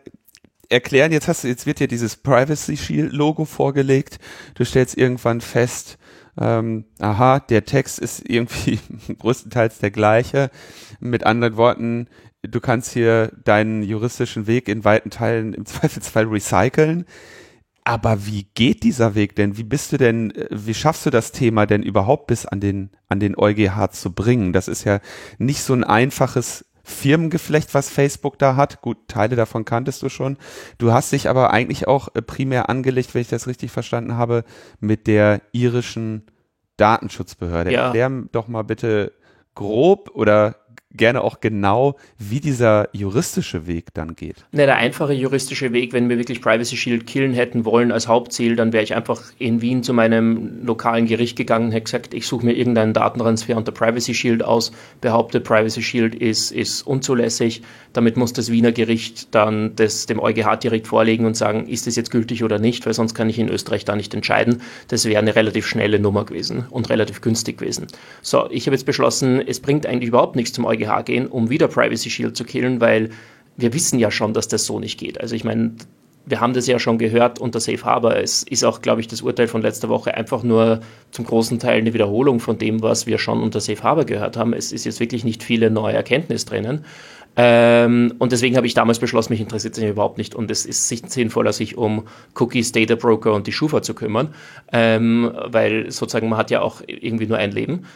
[0.69, 4.19] erklären, jetzt hast du, jetzt wird dir dieses Privacy Shield Logo vorgelegt.
[4.55, 5.99] Du stellst irgendwann fest,
[6.41, 8.81] ähm, aha, der Text ist irgendwie
[9.19, 10.51] größtenteils der gleiche.
[10.99, 12.09] Mit anderen Worten,
[12.43, 17.05] du kannst hier deinen juristischen Weg in weiten Teilen im Zweifelsfall recyceln.
[17.85, 19.57] Aber wie geht dieser Weg denn?
[19.57, 22.91] Wie bist du denn, äh, wie schaffst du das Thema denn überhaupt bis an den,
[23.09, 24.53] an den EuGH zu bringen?
[24.53, 25.01] Das ist ja
[25.39, 28.83] nicht so ein einfaches Firmengeflecht, was Facebook da hat.
[28.83, 30.37] Gut, Teile davon kanntest du schon.
[30.79, 34.45] Du hast dich aber eigentlich auch äh, primär angelegt, wenn ich das richtig verstanden habe,
[34.81, 36.27] mit der irischen
[36.77, 37.73] Datenschutzbehörde.
[37.73, 37.87] Ja.
[37.87, 39.13] Erklär doch mal bitte
[39.55, 40.57] grob oder
[40.97, 44.45] gerne auch genau, wie dieser juristische Weg dann geht.
[44.53, 48.57] Ne, der einfache juristische Weg, wenn wir wirklich Privacy Shield killen hätten wollen als Hauptziel,
[48.57, 52.27] dann wäre ich einfach in Wien zu meinem lokalen Gericht gegangen und hätte gesagt, ich
[52.27, 57.63] suche mir irgendeinen Datentransfer unter Privacy Shield aus, behaupte, Privacy Shield ist, ist unzulässig.
[57.93, 61.97] Damit muss das Wiener Gericht dann das dem EuGH direkt vorlegen und sagen, ist das
[61.97, 64.63] jetzt gültig oder nicht, weil sonst kann ich in Österreich da nicht entscheiden.
[64.89, 67.87] Das wäre eine relativ schnelle Nummer gewesen und relativ günstig gewesen.
[68.23, 71.51] So, ich habe jetzt beschlossen, es bringt eigentlich überhaupt nichts zum EuGH EuGH gehen, um
[71.51, 73.11] wieder Privacy Shield zu killen, weil
[73.57, 75.21] wir wissen ja schon, dass das so nicht geht.
[75.21, 75.73] Also ich meine,
[76.25, 78.17] wir haben das ja schon gehört unter Safe Harbor.
[78.17, 81.79] Es ist auch, glaube ich, das Urteil von letzter Woche einfach nur zum großen Teil
[81.79, 84.53] eine Wiederholung von dem, was wir schon unter Safe Harbor gehört haben.
[84.53, 86.85] Es ist jetzt wirklich nicht viele neue Erkenntnis drinnen.
[87.35, 90.89] Ähm, und deswegen habe ich damals beschlossen, mich interessiert es überhaupt nicht und es ist
[90.89, 92.05] sinnvoller, sich um
[92.39, 94.35] Cookies, Data Broker und die Schufa zu kümmern,
[94.71, 97.87] ähm, weil sozusagen man hat ja auch irgendwie nur ein Leben.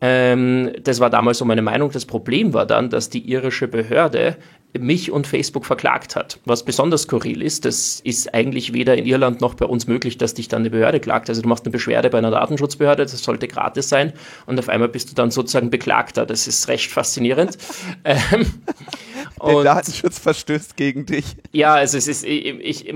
[0.00, 1.90] Ähm, das war damals so meine Meinung.
[1.90, 4.36] Das Problem war dann, dass die irische Behörde
[4.78, 6.38] mich und Facebook verklagt hat.
[6.44, 10.34] Was besonders skurril ist, das ist eigentlich weder in Irland noch bei uns möglich, dass
[10.34, 11.28] dich dann eine Behörde klagt.
[11.28, 14.12] Also du machst eine Beschwerde bei einer Datenschutzbehörde, das sollte gratis sein
[14.46, 16.26] und auf einmal bist du dann sozusagen Beklagter.
[16.26, 17.56] Das ist recht faszinierend.
[18.04, 18.46] ähm,
[19.44, 21.24] der Datenschutz verstößt gegen dich.
[21.52, 22.94] Ja, also es ist, ich, ich,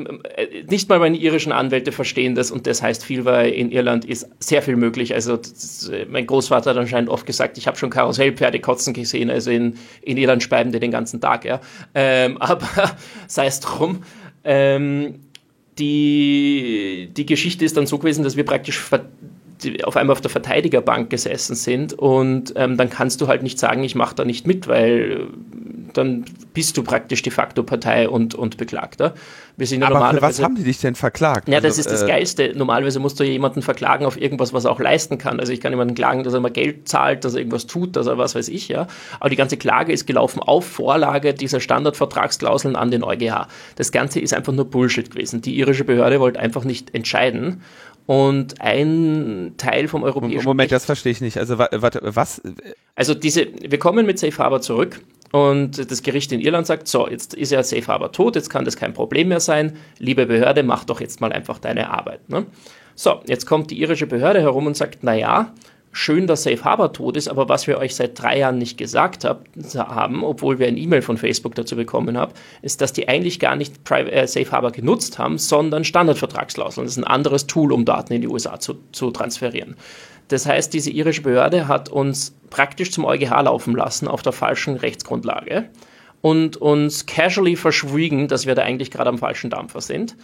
[0.69, 4.29] nicht mal meine irischen Anwälte verstehen das und das heißt viel, weil in Irland ist
[4.39, 5.15] sehr viel möglich.
[5.15, 9.51] Also das, mein Großvater hat anscheinend oft gesagt, ich habe schon Karussellpferde kotzen gesehen, also
[9.51, 11.61] in, in Irland speiben die den ganzen Tag, ja.
[11.95, 12.69] Ähm, aber
[13.27, 14.03] sei es drum.
[14.45, 15.21] Ähm,
[15.79, 18.79] die, die Geschichte ist dann so gewesen, dass wir praktisch
[19.85, 23.85] auf einmal auf der Verteidigerbank gesessen sind und ähm, dann kannst du halt nicht sagen,
[23.85, 25.29] ich mache da nicht mit, weil
[25.93, 29.15] dann bist du praktisch de facto Partei und, und Beklagter.
[29.57, 31.49] Wir sind ja Aber normalerweise, was haben die dich denn verklagt?
[31.49, 32.53] Ja, das also, ist das äh, Geilste.
[32.57, 35.39] Normalerweise musst du jemanden verklagen auf irgendwas, was er auch leisten kann.
[35.39, 38.07] Also ich kann jemanden klagen, dass er mal Geld zahlt, dass er irgendwas tut, dass
[38.07, 38.87] er was weiß ich, ja.
[39.19, 43.49] Aber die ganze Klage ist gelaufen auf Vorlage dieser Standardvertragsklauseln an den EuGH.
[43.77, 45.43] Das Ganze ist einfach nur Bullshit gewesen.
[45.43, 47.63] Die irische Behörde wollte einfach nicht entscheiden
[48.07, 51.39] und ein Teil vom europäischen Moment, das verstehe ich nicht.
[51.39, 52.43] Also warte, was?
[52.95, 55.01] Also diese, wir kommen mit Safe Harbor zurück
[55.33, 58.65] Und das Gericht in Irland sagt, so, jetzt ist ja Safe Harbor tot, jetzt kann
[58.65, 59.77] das kein Problem mehr sein.
[59.99, 62.29] Liebe Behörde, mach doch jetzt mal einfach deine Arbeit.
[62.29, 62.47] Ne?
[62.97, 65.55] So, jetzt kommt die irische Behörde herum und sagt, na ja,
[65.93, 69.25] schön, dass Safe Harbor tot ist, aber was wir euch seit drei Jahren nicht gesagt
[69.25, 73.41] hab, haben, obwohl wir ein E-Mail von Facebook dazu bekommen haben, ist, dass die eigentlich
[73.41, 76.85] gar nicht Private, äh, Safe Harbor genutzt haben, sondern Standardvertragsklauseln.
[76.85, 79.77] Das ist ein anderes Tool, um Daten in die USA zu, zu transferieren.
[80.29, 84.77] Das heißt, diese irische Behörde hat uns praktisch zum EuGH laufen lassen auf der falschen
[84.77, 85.71] Rechtsgrundlage
[86.21, 90.17] und uns casually verschwiegen, dass wir da eigentlich gerade am falschen Dampfer sind.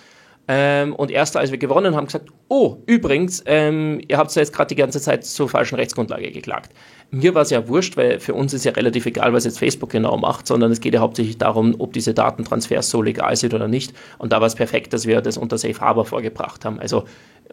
[0.49, 4.53] Ähm, und erst als wir gewonnen haben, gesagt, oh, übrigens, ähm, ihr habt ja jetzt
[4.53, 6.73] gerade die ganze Zeit zur falschen Rechtsgrundlage geklagt.
[7.11, 9.91] Mir war es ja wurscht, weil für uns ist ja relativ egal, was jetzt Facebook
[9.91, 13.67] genau macht, sondern es geht ja hauptsächlich darum, ob diese Datentransfers so legal sind oder
[13.67, 13.93] nicht.
[14.19, 16.79] Und da war es perfekt, dass wir das unter Safe Harbor vorgebracht haben.
[16.79, 17.05] Also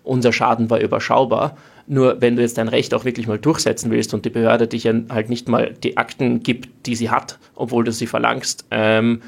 [0.03, 1.57] unser Schaden war überschaubar.
[1.87, 4.85] Nur wenn du jetzt dein Recht auch wirklich mal durchsetzen willst und die Behörde dich
[4.85, 9.21] halt nicht mal die Akten gibt, die sie hat, obwohl du sie verlangst, ähm,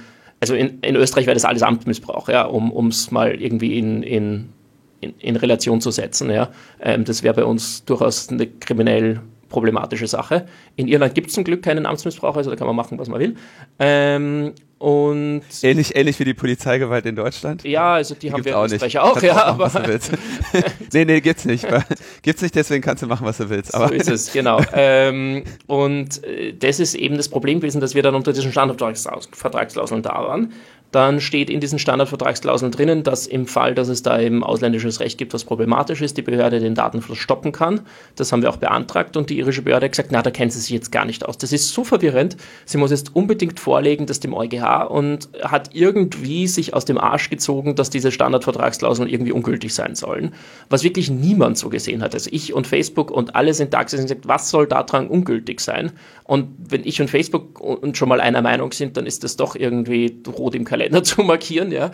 [0.46, 4.50] also in, in Österreich wäre das alles Amtsmissbrauch, ja, um es mal irgendwie in, in,
[5.02, 6.30] in, in, Relation zu setzen.
[6.30, 6.50] Ja.
[6.80, 10.46] Ähm, das wäre bei uns durchaus eine kriminell problematische Sache.
[10.76, 13.20] In Irland gibt es zum Glück keinen Amtsmissbrauch, also da kann man machen, was man
[13.20, 13.36] will.
[13.80, 14.54] Ähm,
[14.86, 17.64] und ähnlich, ähnlich wie die Polizeigewalt in Deutschland?
[17.64, 19.00] Ja, also die, die haben wir auch nicht.
[19.00, 20.00] auch, ja, machen, aber
[20.94, 21.66] nee, nee, gibt's nicht.
[22.22, 23.74] gibt's nicht, deswegen kannst du machen, was du willst.
[23.74, 24.62] Aber so ist es, genau.
[24.74, 30.04] ähm, und äh, das ist eben das Problem gewesen, dass wir dann unter diesen Standardvertragsklauseln
[30.04, 30.54] da waren
[30.96, 35.18] dann steht in diesen Standardvertragsklauseln drinnen, dass im Fall, dass es da eben ausländisches Recht
[35.18, 37.82] gibt, was problematisch ist, die Behörde den Datenfluss stoppen kann.
[38.16, 40.62] Das haben wir auch beantragt und die irische Behörde hat gesagt, na, da kennt sie
[40.62, 41.38] sich jetzt gar nicht aus.
[41.38, 42.38] Das ist so verwirrend.
[42.64, 47.30] Sie muss jetzt unbedingt vorlegen, das dem EuGH und hat irgendwie sich aus dem Arsch
[47.30, 50.34] gezogen, dass diese Standardvertragsklauseln irgendwie ungültig sein sollen.
[50.70, 52.14] Was wirklich niemand so gesehen hat.
[52.14, 55.60] Also ich und Facebook und alle sind da gesessen und gesagt, was soll daran ungültig
[55.60, 55.92] sein?
[56.24, 59.58] Und wenn ich und Facebook und schon mal einer Meinung sind, dann ist das doch
[59.58, 61.92] irgendwie rot im Kalender zu markieren, ja.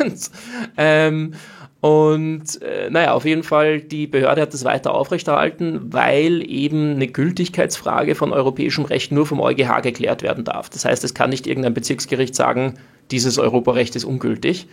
[0.00, 0.30] und,
[0.76, 1.34] ähm,
[1.80, 7.06] und äh, naja, auf jeden Fall, die Behörde hat das weiter aufrechterhalten, weil eben eine
[7.06, 10.68] Gültigkeitsfrage von europäischem Recht nur vom EuGH geklärt werden darf.
[10.70, 12.74] Das heißt, es kann nicht irgendein Bezirksgericht sagen,
[13.10, 14.66] dieses Europarecht ist ungültig,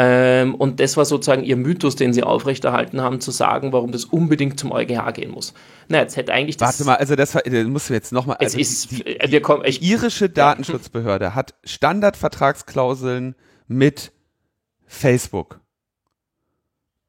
[0.00, 4.04] ähm, und das war sozusagen ihr Mythos, den sie aufrechterhalten haben, zu sagen, warum das
[4.04, 5.54] unbedingt zum EuGH gehen muss.
[5.88, 6.68] Na, jetzt hätte eigentlich das.
[6.68, 8.36] Warte mal, also das, das musst du jetzt nochmal.
[8.36, 13.34] Also es ist, die, die, wir kommen, die irische Datenschutzbehörde hat Standardvertragsklauseln
[13.66, 14.12] mit
[14.86, 15.60] Facebook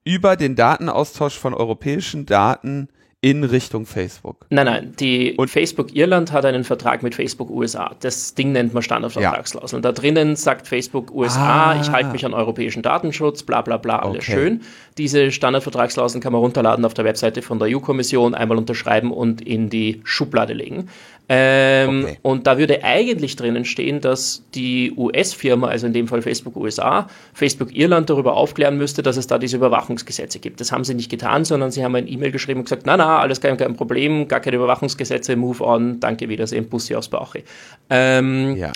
[0.03, 2.89] über den Datenaustausch von europäischen Daten
[3.21, 4.45] in Richtung Facebook.
[4.49, 7.93] Nein, nein, die und Facebook Irland hat einen Vertrag mit Facebook USA.
[7.99, 9.83] Das Ding nennt man Standardvertragsklauseln.
[9.83, 9.91] Ja.
[9.91, 11.81] Da drinnen sagt Facebook USA, ah.
[11.81, 14.31] ich halte mich an europäischen Datenschutz, bla bla bla, alles okay.
[14.31, 14.61] schön.
[14.97, 19.69] Diese Standardvertragsklauseln kann man runterladen auf der Webseite von der EU-Kommission, einmal unterschreiben und in
[19.69, 20.87] die Schublade legen.
[21.31, 22.17] Ähm, okay.
[22.23, 27.07] Und da würde eigentlich drinnen stehen, dass die US-Firma, also in dem Fall Facebook USA,
[27.33, 30.59] Facebook Irland darüber aufklären müsste, dass es da diese Überwachungsgesetze gibt.
[30.59, 33.19] Das haben sie nicht getan, sondern sie haben ein E-Mail geschrieben und gesagt, na na,
[33.19, 37.43] alles kein, kein Problem, gar keine Überwachungsgesetze, move on, danke, Wiedersehen, Bussi aus Bauchi.
[37.91, 38.71] Ähm, ja.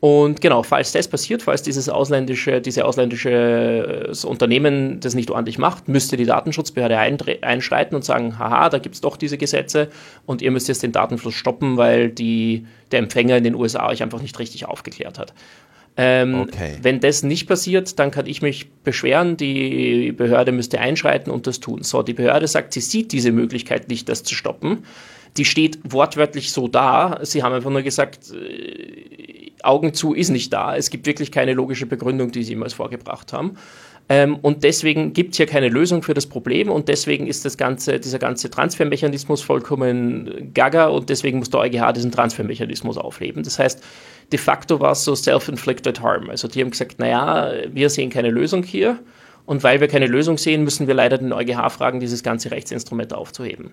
[0.00, 5.58] Und genau, falls das passiert, falls dieses ausländische, diese ausländische äh, Unternehmen das nicht ordentlich
[5.58, 9.88] macht, müsste die Datenschutzbehörde einschreiten und sagen, haha, da gibt es doch diese Gesetze
[10.24, 14.02] und ihr müsst jetzt den Datenfluss stoppen, weil die, der Empfänger in den USA euch
[14.02, 15.34] einfach nicht richtig aufgeklärt hat.
[15.96, 16.76] Ähm, okay.
[16.80, 21.58] Wenn das nicht passiert, dann kann ich mich beschweren, die Behörde müsste einschreiten und das
[21.58, 21.82] tun.
[21.82, 24.84] So, die Behörde sagt, sie sieht diese Möglichkeit nicht, das zu stoppen.
[25.38, 27.20] Die steht wortwörtlich so da.
[27.22, 30.76] Sie haben einfach nur gesagt, äh, Augen zu ist nicht da.
[30.76, 33.56] Es gibt wirklich keine logische Begründung, die sie jemals vorgebracht haben.
[34.08, 37.58] Ähm, und deswegen gibt es hier keine Lösung für das Problem und deswegen ist das
[37.58, 43.42] ganze, dieser ganze Transfermechanismus vollkommen gaga und deswegen muss der EuGH diesen Transfermechanismus aufheben.
[43.42, 43.82] Das heißt,
[44.32, 46.30] de facto war es so self-inflicted harm.
[46.30, 48.98] Also die haben gesagt, naja, wir sehen keine Lösung hier
[49.44, 53.12] und weil wir keine Lösung sehen, müssen wir leider den EuGH fragen, dieses ganze Rechtsinstrument
[53.12, 53.72] aufzuheben.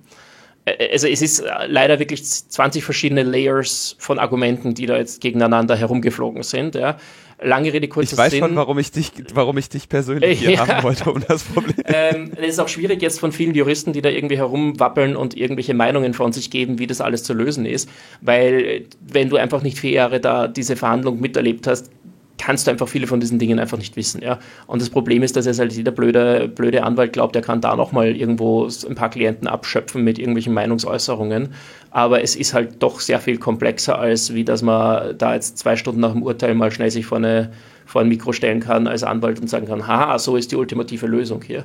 [0.65, 5.21] Äh, also es ist äh, leider wirklich 20 verschiedene Layers von Argumenten, die da jetzt
[5.21, 6.75] gegeneinander herumgeflogen sind.
[6.75, 6.97] Ja.
[7.41, 8.39] Lange Rede, kurzer Ich weiß Sinn.
[8.39, 10.67] schon, warum ich dich, warum ich dich persönlich hier ja.
[10.67, 11.75] haben wollte um das Problem.
[11.87, 15.73] Ähm, es ist auch schwierig jetzt von vielen Juristen, die da irgendwie herumwappeln und irgendwelche
[15.73, 17.89] Meinungen von sich geben, wie das alles zu lösen ist,
[18.21, 21.91] weil wenn du einfach nicht vier Jahre da diese Verhandlung miterlebt hast,
[22.37, 24.21] kannst du einfach viele von diesen Dingen einfach nicht wissen.
[24.21, 24.39] Ja?
[24.67, 27.75] Und das Problem ist, dass jetzt halt jeder blöde, blöde Anwalt glaubt, er kann da
[27.75, 31.49] nochmal irgendwo ein paar Klienten abschöpfen mit irgendwelchen Meinungsäußerungen.
[31.91, 35.75] Aber es ist halt doch sehr viel komplexer, als wie dass man da jetzt zwei
[35.75, 37.51] Stunden nach dem Urteil mal schnell sich vor, eine,
[37.85, 41.07] vor ein Mikro stellen kann als Anwalt und sagen kann, haha, so ist die ultimative
[41.07, 41.63] Lösung hier.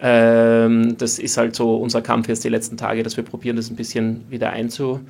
[0.00, 3.70] Ähm, das ist halt so unser Kampf jetzt die letzten Tage, dass wir probieren, das
[3.70, 5.00] ein bisschen wieder einzu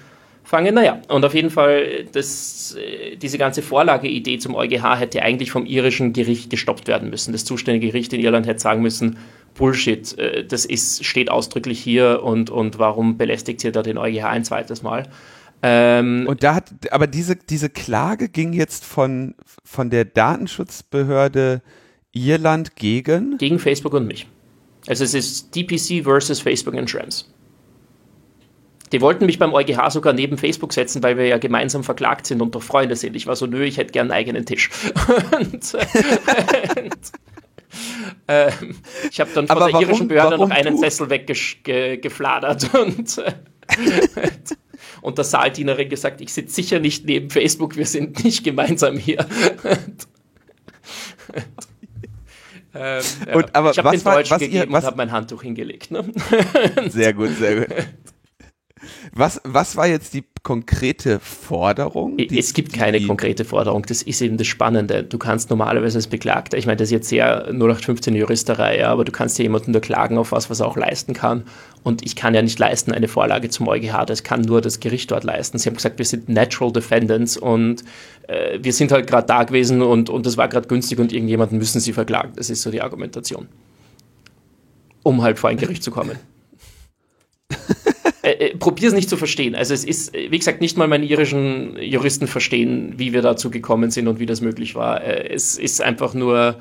[0.52, 0.74] fangen.
[0.74, 5.64] Naja, und auf jeden Fall, das, äh, diese ganze Vorlageidee zum EuGH hätte eigentlich vom
[5.64, 7.32] irischen Gericht gestoppt werden müssen.
[7.32, 9.18] Das zuständige Gericht in Irland hätte sagen müssen,
[9.54, 14.24] Bullshit, äh, das ist, steht ausdrücklich hier und, und warum belästigt ihr da den EuGH
[14.26, 15.08] ein zweites Mal?
[15.62, 19.34] Ähm, und da hat, aber diese, diese Klage ging jetzt von,
[19.64, 21.62] von der Datenschutzbehörde
[22.12, 23.38] Irland gegen?
[23.38, 24.26] Gegen Facebook und mich.
[24.86, 27.32] Also es ist DPC versus Facebook und Schrems.
[28.92, 32.42] Die wollten mich beim EuGH sogar neben Facebook setzen, weil wir ja gemeinsam verklagt sind
[32.42, 33.16] und doch Freunde sind.
[33.16, 34.70] Ich war so, nö, ich hätte gern einen eigenen Tisch.
[35.32, 37.12] und, und,
[38.26, 38.50] äh,
[39.10, 40.80] ich habe dann von Aber der warum, irischen Behörde noch einen du?
[40.80, 43.32] Sessel weggefladert und, äh,
[45.00, 49.26] und der Saaldienerin gesagt, ich sitze sicher nicht neben Facebook, wir sind nicht gemeinsam hier.
[52.74, 53.02] Ähm,
[53.34, 55.90] und, aber ich habe den Deutschen was gegeben ihr, und habe mein Handtuch hingelegt.
[55.90, 56.04] Ne?
[56.88, 57.68] Sehr gut, sehr gut.
[59.14, 62.16] Was, was war jetzt die konkrete Forderung?
[62.16, 63.82] Die, es gibt keine konkrete Forderung.
[63.86, 65.04] Das ist eben das Spannende.
[65.04, 69.04] Du kannst normalerweise als Beklagter, ich meine, das ist jetzt sehr 0815 Juristerei, ja, aber
[69.04, 71.44] du kannst ja jemanden nur klagen auf was, was er auch leisten kann.
[71.84, 74.04] Und ich kann ja nicht leisten eine Vorlage zum EuGH.
[74.06, 75.58] Das kann nur das Gericht dort leisten.
[75.58, 77.84] Sie haben gesagt, wir sind Natural Defendants und
[78.28, 81.58] äh, wir sind halt gerade da gewesen und, und das war gerade günstig und irgendjemanden
[81.58, 82.32] müssen sie verklagen.
[82.36, 83.48] Das ist so die Argumentation.
[85.02, 86.18] Um halt vor ein Gericht zu kommen.
[88.22, 89.54] äh, äh probier es nicht zu verstehen.
[89.54, 93.90] Also es ist, wie gesagt, nicht mal meine irischen Juristen verstehen, wie wir dazu gekommen
[93.90, 95.02] sind und wie das möglich war.
[95.02, 96.58] Äh, es ist einfach nur,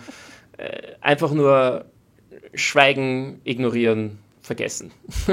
[0.58, 1.86] äh, einfach nur
[2.54, 4.92] schweigen, ignorieren, vergessen.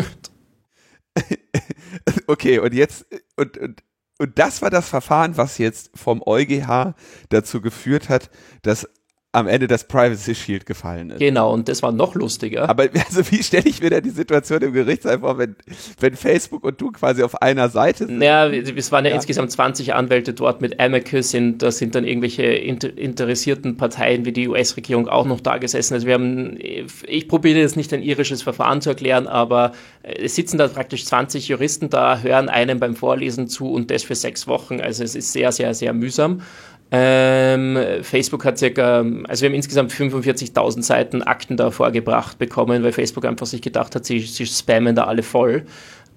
[2.27, 3.83] okay, und jetzt, und, und,
[4.19, 6.95] und das war das Verfahren, was jetzt vom EuGH
[7.29, 8.31] dazu geführt hat,
[8.62, 8.88] dass
[9.33, 11.19] am Ende das Privacy Shield gefallen ist.
[11.19, 12.67] Genau, und das war noch lustiger.
[12.67, 15.55] Aber also wie stelle ich mir denn die Situation im Gerichtssaal vor, wenn,
[16.01, 18.23] wenn Facebook und du quasi auf einer Seite sind?
[18.23, 19.17] Ja, es waren ja, ja.
[19.17, 24.33] insgesamt 20 Anwälte dort mit Amicus, sind, da sind dann irgendwelche inter interessierten Parteien wie
[24.33, 25.93] die US-Regierung auch noch da gesessen.
[25.93, 30.57] Also wir haben, ich probiere jetzt nicht ein irisches Verfahren zu erklären, aber es sitzen
[30.57, 34.81] da praktisch 20 Juristen da, hören einem beim Vorlesen zu und das für sechs Wochen.
[34.81, 36.41] Also es ist sehr, sehr, sehr mühsam.
[36.90, 42.92] Ähm, Facebook hat circa, also wir haben insgesamt 45.000 Seiten Akten da vorgebracht bekommen, weil
[42.92, 45.64] Facebook einfach sich gedacht hat, sie, sie spammen da alle voll.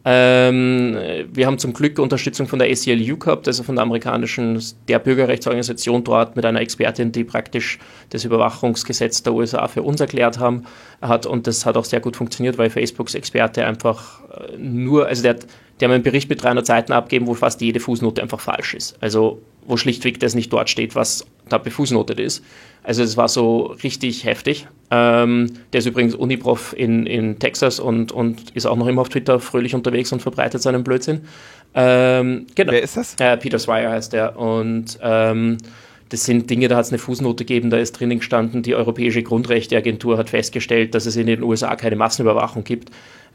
[0.03, 0.97] Ähm,
[1.31, 6.03] wir haben zum Glück Unterstützung von der ACLU gehabt, also von der amerikanischen, der Bürgerrechtsorganisation
[6.03, 7.77] dort mit einer Expertin, die praktisch
[8.09, 10.63] das Überwachungsgesetz der USA für uns erklärt haben,
[11.01, 11.27] hat.
[11.27, 15.35] Und das hat auch sehr gut funktioniert, weil Facebooks Experte einfach äh, nur, also der,
[15.79, 18.97] der hat einen Bericht mit 300 Seiten abgeben, wo fast jede Fußnote einfach falsch ist.
[19.01, 19.39] Also
[19.71, 22.43] wo schlichtweg das nicht dort steht, was da befußnotet ist.
[22.83, 24.67] Also es war so richtig heftig.
[24.91, 29.07] Ähm, der ist übrigens Uniprof in, in Texas und, und ist auch noch immer auf
[29.07, 31.21] Twitter fröhlich unterwegs und verbreitet seinen Blödsinn.
[31.73, 32.73] Ähm, genau.
[32.73, 33.15] Wer ist das?
[33.17, 34.37] Äh, Peter Swire heißt der.
[34.37, 35.57] Und ähm,
[36.09, 39.23] das sind Dinge, da hat es eine Fußnote gegeben, da ist drinnen gestanden, die Europäische
[39.23, 42.91] Grundrechteagentur hat festgestellt, dass es in den USA keine Massenüberwachung gibt.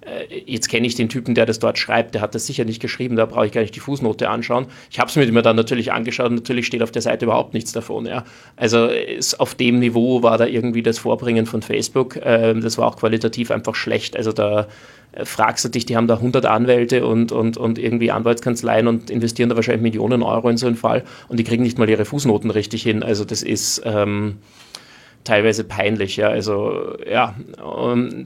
[0.07, 2.81] Äh, jetzt kenne ich den Typen, der das dort schreibt, der hat das sicher nicht
[2.81, 4.66] geschrieben, da brauche ich gar nicht die Fußnote anschauen.
[4.90, 7.73] Ich habe es mir dann natürlich angeschaut und natürlich steht auf der Seite überhaupt nichts
[7.73, 8.07] davon.
[8.07, 8.25] Ja.
[8.57, 12.19] Also es, auf dem Niveau war da irgendwie das Vorbringen von Facebook.
[12.23, 14.16] Ähm, das war auch qualitativ einfach schlecht.
[14.16, 14.69] Also da
[15.12, 19.11] äh, fragst du dich, die haben da 100 Anwälte und, und, und irgendwie Anwaltskanzleien und
[19.11, 22.05] investieren da wahrscheinlich Millionen Euro in so einen Fall und die kriegen nicht mal ihre
[22.05, 23.03] Fußnoten richtig hin.
[23.03, 23.83] Also das ist...
[23.85, 24.37] Ähm,
[25.27, 26.17] teilweise peinlich.
[26.17, 27.35] Ja, also ja,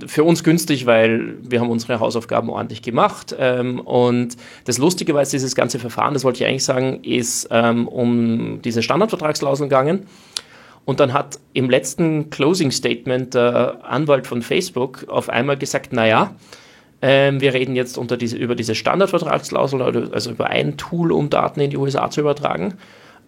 [0.07, 3.35] für uns günstig, weil wir haben unsere Hausaufgaben ordentlich gemacht.
[3.39, 7.89] Ähm, und das Lustige war, dieses ganze Verfahren, das wollte ich eigentlich sagen, ist ähm,
[7.89, 10.07] um diese Standardvertragsklauseln gegangen.
[10.85, 16.35] Und dann hat im letzten Closing Statement der Anwalt von Facebook auf einmal gesagt, naja,
[17.03, 21.71] ähm, wir reden jetzt diese, über diese Standardvertragsklausel, also über ein Tool, um Daten in
[21.71, 22.75] die USA zu übertragen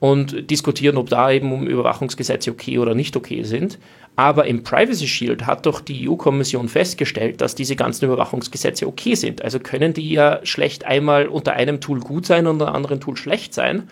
[0.02, 3.78] und diskutieren, ob da eben Überwachungsgesetze okay oder nicht okay sind.
[4.16, 9.42] Aber im Privacy Shield hat doch die EU-Kommission festgestellt, dass diese ganzen Überwachungsgesetze okay sind.
[9.42, 12.98] Also können die ja schlecht einmal unter einem Tool gut sein und unter einem anderen
[12.98, 13.88] Tool schlecht sein.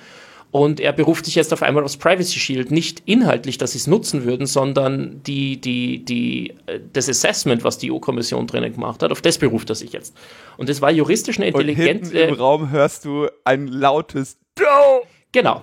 [0.50, 3.86] Und er beruft sich jetzt auf einmal aufs Privacy Shield, nicht inhaltlich, dass sie es
[3.86, 9.12] nutzen würden, sondern die, die, die, äh, das Assessment, was die EU-Kommission drinnen gemacht hat,
[9.12, 10.16] auf das beruft er sich jetzt.
[10.56, 12.06] Und das war juristisch eine intelligente.
[12.08, 15.02] Und hinten im Raum hörst du ein lautes Doe!
[15.32, 15.62] Genau.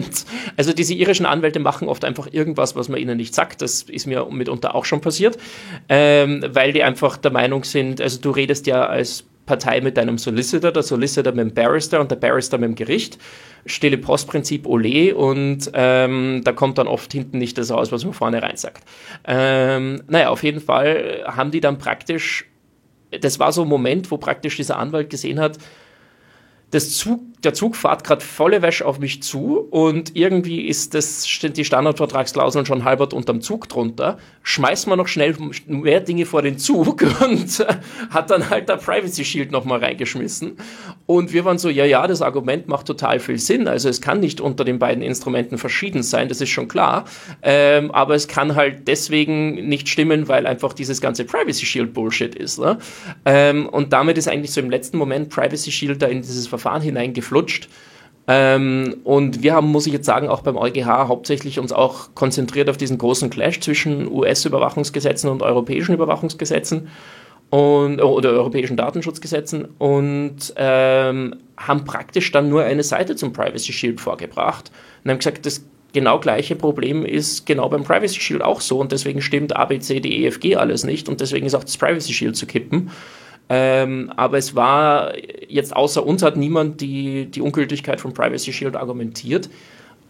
[0.56, 3.60] also diese irischen Anwälte machen oft einfach irgendwas, was man ihnen nicht sagt.
[3.60, 5.36] Das ist mir mitunter auch schon passiert,
[5.88, 10.16] ähm, weil die einfach der Meinung sind, also du redest ja als Partei mit deinem
[10.16, 13.18] Solicitor, der Solicitor mit dem Barrister und der Barrister mit dem Gericht.
[13.66, 18.14] Stille Postprinzip Ole und ähm, da kommt dann oft hinten nicht das aus, was man
[18.14, 18.84] vorne rein sagt.
[19.26, 22.46] Ähm, naja, auf jeden Fall haben die dann praktisch,
[23.10, 25.58] das war so ein Moment, wo praktisch dieser Anwalt gesehen hat,
[26.70, 31.26] das Zug, der Zug fährt gerade volle Wäsche auf mich zu und irgendwie ist das,
[31.42, 34.18] die Standardvertragsklauseln schon halbert unterm Zug drunter.
[34.42, 35.34] Schmeißt man noch schnell
[35.66, 37.66] mehr Dinge vor den Zug und
[38.10, 40.58] hat dann halt der Privacy Shield nochmal reingeschmissen.
[41.06, 43.68] Und wir waren so, ja, ja, das Argument macht total viel Sinn.
[43.68, 47.04] Also es kann nicht unter den beiden Instrumenten verschieden sein, das ist schon klar.
[47.42, 52.34] Ähm, aber es kann halt deswegen nicht stimmen, weil einfach dieses ganze Privacy Shield Bullshit
[52.34, 52.58] ist.
[52.58, 52.78] Ne?
[53.24, 56.82] Ähm, und damit ist eigentlich so im letzten Moment Privacy Shield da in dieses Verfahren
[57.30, 57.68] hineingeflutscht.
[58.28, 62.68] Ähm, und wir haben, muss ich jetzt sagen, auch beim EuGH hauptsächlich uns auch konzentriert
[62.68, 66.88] auf diesen großen Clash zwischen US-Überwachungsgesetzen und europäischen Überwachungsgesetzen
[67.48, 74.00] und, oder europäischen Datenschutzgesetzen und ähm, haben praktisch dann nur eine Seite zum Privacy Shield
[74.00, 74.70] vorgebracht
[75.02, 78.92] und haben gesagt, das genau gleiche Problem ist genau beim Privacy Shield auch so und
[78.92, 82.36] deswegen stimmt A, B, C, E, alles nicht und deswegen ist auch das Privacy Shield
[82.36, 82.90] zu kippen.
[83.52, 85.12] Ähm, aber es war
[85.48, 89.50] jetzt außer uns hat niemand die, die Ungültigkeit von Privacy Shield argumentiert.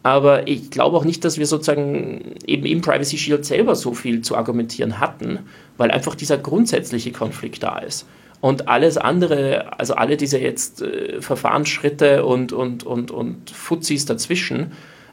[0.03, 4.21] Aber ich glaube auch nicht, dass wir sozusagen eben im Privacy Shield selber so viel
[4.21, 5.41] zu argumentieren hatten,
[5.79, 8.07] weil einfach dieser grundsätzliche Konflikt da ist.
[8.43, 14.73] Und alles andere, also alle diese jetzt äh, Verfahrensschritte und, und, und, und Fuzis dazwischen,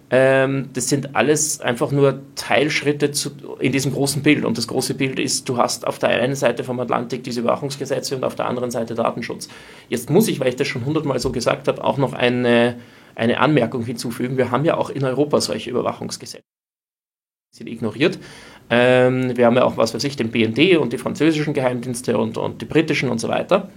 [0.10, 4.45] ähm, das sind alles einfach nur Teilschritte zu, in diesem großen Bild.
[4.45, 8.16] Und das große Bild ist, du hast auf der einen Seite vom Atlantik diese Überwachungsgesetze
[8.16, 9.49] und auf der anderen Seite Datenschutz.
[9.89, 12.78] Jetzt muss ich, weil ich das schon hundertmal so gesagt habe, auch noch eine,
[13.16, 14.38] eine Anmerkung hinzufügen.
[14.38, 16.43] Wir haben ja auch in Europa solche Überwachungsgesetze.
[17.51, 18.18] Sind ignoriert.
[18.70, 22.38] Ähm, wir haben ja auch, was weiß ich, den BND und die französischen Geheimdienste und,
[22.38, 23.70] und die britischen und so weiter.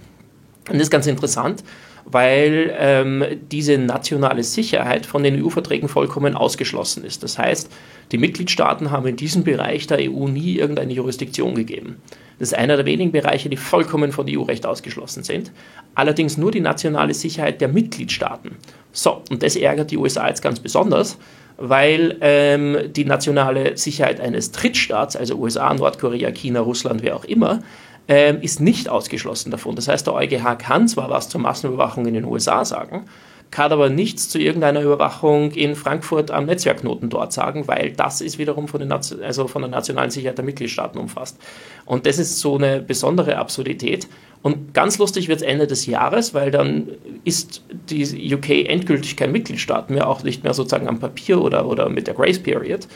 [0.69, 1.63] Und das ist ganz interessant
[2.05, 7.23] weil ähm, diese nationale Sicherheit von den EU-Verträgen vollkommen ausgeschlossen ist.
[7.23, 7.71] Das heißt,
[8.11, 11.97] die Mitgliedstaaten haben in diesem Bereich der EU nie irgendeine Jurisdiktion gegeben.
[12.39, 15.51] Das ist einer der wenigen Bereiche, die vollkommen von EU-Recht ausgeschlossen sind.
[15.93, 18.55] Allerdings nur die nationale Sicherheit der Mitgliedstaaten.
[18.91, 21.19] So, und das ärgert die USA jetzt ganz besonders,
[21.57, 27.61] weil ähm, die nationale Sicherheit eines Drittstaats, also USA, Nordkorea, China, Russland, wer auch immer,
[28.07, 29.75] ähm, ist nicht ausgeschlossen davon.
[29.75, 33.05] Das heißt, der EuGH kann zwar was zur Massenüberwachung in den USA sagen,
[33.51, 38.37] kann aber nichts zu irgendeiner Überwachung in Frankfurt am Netzwerkknoten dort sagen, weil das ist
[38.37, 41.37] wiederum von, den also von der nationalen Sicherheit der Mitgliedstaaten umfasst.
[41.85, 44.07] Und das ist so eine besondere Absurdität.
[44.41, 46.87] Und ganz lustig wird es Ende des Jahres, weil dann
[47.25, 51.89] ist die UK endgültig kein Mitgliedstaat mehr, auch nicht mehr sozusagen am Papier oder, oder
[51.89, 52.87] mit der Grace Period.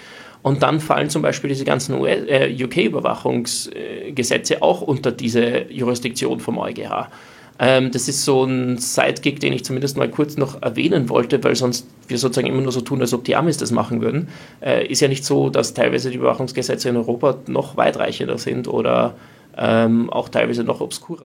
[0.46, 7.10] Und dann fallen zum Beispiel diese ganzen äh, UK-Überwachungsgesetze auch unter diese Jurisdiktion vom EuGH.
[7.58, 11.56] Ähm, das ist so ein Sidekick, den ich zumindest mal kurz noch erwähnen wollte, weil
[11.56, 14.30] sonst wir sozusagen immer nur so tun, als ob die Amis das machen würden.
[14.62, 19.16] Äh, ist ja nicht so, dass teilweise die Überwachungsgesetze in Europa noch weitreichender sind oder
[19.58, 21.24] ähm, auch teilweise noch obskurer.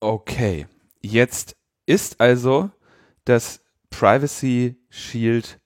[0.00, 0.66] Okay,
[1.02, 1.54] jetzt
[1.84, 2.70] ist also
[3.26, 3.60] das
[3.90, 5.60] Privacy Shield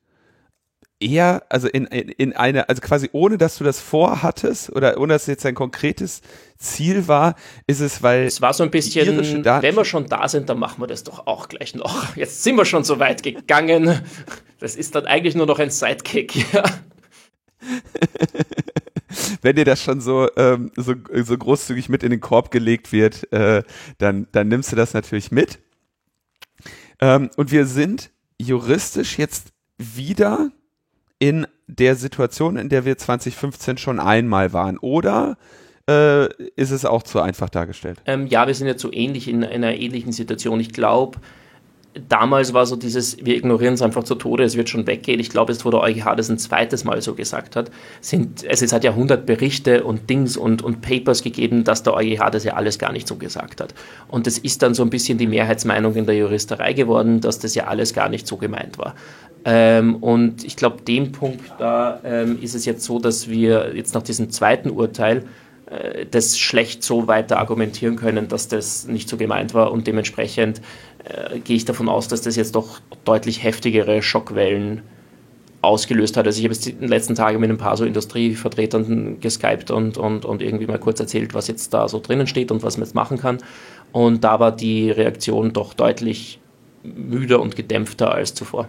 [1.04, 5.12] eher, also in, in, in eine, also quasi ohne, dass du das vorhattest oder ohne,
[5.12, 6.22] dass es jetzt ein konkretes
[6.58, 7.34] Ziel war,
[7.66, 8.24] ist es, weil.
[8.24, 11.26] Es war so ein bisschen, wenn wir schon da sind, dann machen wir das doch
[11.26, 12.16] auch gleich noch.
[12.16, 14.00] Jetzt sind wir schon so weit gegangen.
[14.58, 16.64] Das ist dann eigentlich nur noch ein Sidekick, ja.
[19.42, 23.30] wenn dir das schon so, ähm, so, so großzügig mit in den Korb gelegt wird,
[23.32, 23.62] äh,
[23.98, 25.58] dann, dann nimmst du das natürlich mit.
[27.00, 28.10] Ähm, und wir sind
[28.40, 30.50] juristisch jetzt wieder
[31.18, 34.78] in der Situation, in der wir 2015 schon einmal waren?
[34.78, 35.36] Oder
[35.88, 38.00] äh, ist es auch zu einfach dargestellt?
[38.06, 40.60] Ähm, ja, wir sind jetzt so ähnlich in, in einer ähnlichen Situation.
[40.60, 41.18] Ich glaube,
[42.08, 45.20] damals war so dieses, wir ignorieren es einfach zu Tode, es wird schon weggehen.
[45.20, 47.70] Ich glaube, jetzt, wo der EuGH das ein zweites Mal so gesagt hat,
[48.00, 51.94] sind, also es hat ja 100 Berichte und Dings und, und Papers gegeben, dass der
[51.94, 53.74] EuGH das ja alles gar nicht so gesagt hat.
[54.08, 57.54] Und das ist dann so ein bisschen die Mehrheitsmeinung in der Juristerei geworden, dass das
[57.54, 58.94] ja alles gar nicht so gemeint war.
[59.44, 63.94] Ähm, und ich glaube, dem Punkt da ähm, ist es jetzt so, dass wir jetzt
[63.94, 65.24] nach diesem zweiten Urteil
[65.66, 70.60] äh, das schlecht so weiter argumentieren können, dass das nicht so gemeint war und dementsprechend
[71.04, 74.82] äh, gehe ich davon aus, dass das jetzt doch deutlich heftigere Schockwellen
[75.64, 76.26] ausgelöst hat.
[76.26, 80.24] Also ich habe jetzt den letzten Tagen mit ein paar so Industrievertretern geskypt und, und,
[80.24, 82.94] und irgendwie mal kurz erzählt, was jetzt da so drinnen steht und was man jetzt
[82.94, 83.38] machen kann.
[83.92, 86.40] Und da war die Reaktion doch deutlich
[86.82, 88.68] müder und gedämpfter als zuvor.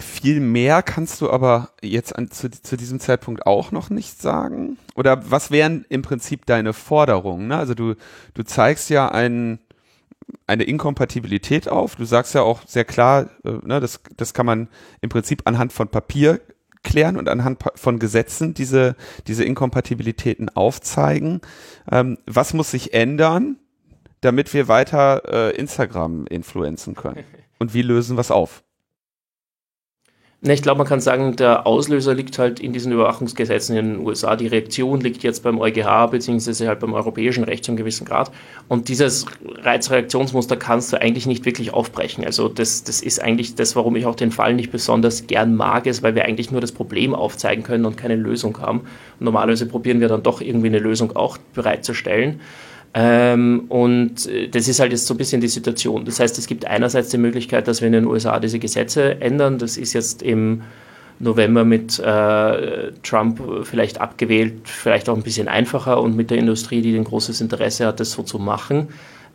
[0.00, 4.78] Viel mehr kannst du aber jetzt an, zu, zu, diesem Zeitpunkt auch noch nicht sagen?
[4.94, 7.48] Oder was wären im Prinzip deine Forderungen?
[7.48, 7.56] Ne?
[7.56, 7.94] Also du,
[8.34, 9.58] du zeigst ja ein,
[10.46, 11.96] eine Inkompatibilität auf.
[11.96, 14.68] Du sagst ja auch sehr klar, äh, ne, das, das kann man
[15.00, 16.40] im Prinzip anhand von Papier
[16.84, 18.94] abklären und anhand von Gesetzen diese,
[19.26, 21.40] diese Inkompatibilitäten aufzeigen.
[21.90, 23.56] Ähm, was muss sich ändern,
[24.20, 27.24] damit wir weiter äh, Instagram influenzen können?
[27.58, 28.62] Und wie lösen wir es auf?
[30.46, 34.36] Ich glaube, man kann sagen, der Auslöser liegt halt in diesen Überwachungsgesetzen in den USA.
[34.36, 38.30] Die Reaktion liegt jetzt beim EuGH beziehungsweise halt beim europäischen Recht zu einem gewissen Grad.
[38.68, 39.24] Und dieses
[39.62, 42.26] Reizreaktionsmuster kannst du eigentlich nicht wirklich aufbrechen.
[42.26, 45.86] Also das, das ist eigentlich das, warum ich auch den Fall nicht besonders gern mag,
[45.86, 48.82] ist, weil wir eigentlich nur das Problem aufzeigen können und keine Lösung haben.
[49.20, 52.40] Normalerweise probieren wir dann doch irgendwie eine Lösung auch bereitzustellen.
[52.94, 56.04] Ähm, und äh, das ist halt jetzt so ein bisschen die Situation.
[56.04, 59.58] Das heißt, es gibt einerseits die Möglichkeit, dass wir in den USA diese Gesetze ändern.
[59.58, 60.62] Das ist jetzt im
[61.18, 66.82] November mit äh, Trump vielleicht abgewählt, vielleicht auch ein bisschen einfacher und mit der Industrie,
[66.82, 68.88] die ein großes Interesse hat, das so zu machen.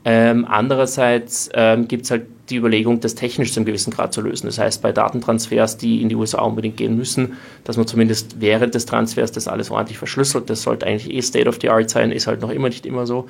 [0.05, 4.21] Ähm, andererseits ähm, gibt es halt die Überlegung, das technisch zu einem gewissen Grad zu
[4.21, 4.47] lösen.
[4.47, 7.33] Das heißt, bei Datentransfers, die in die USA unbedingt gehen müssen,
[7.63, 10.49] dass man zumindest während des Transfers das alles ordentlich verschlüsselt.
[10.49, 13.05] Das sollte eigentlich eh State of the Art sein, ist halt noch immer nicht immer
[13.05, 13.27] so.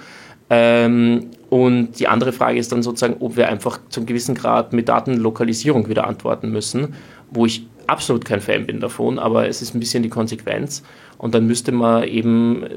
[0.50, 4.74] Ähm, und die andere Frage ist dann sozusagen, ob wir einfach zu einem gewissen Grad
[4.74, 6.96] mit Datenlokalisierung wieder antworten müssen,
[7.30, 10.84] wo ich absolut kein Fan bin davon, aber es ist ein bisschen die Konsequenz.
[11.20, 12.70] Und dann müsste man eben äh,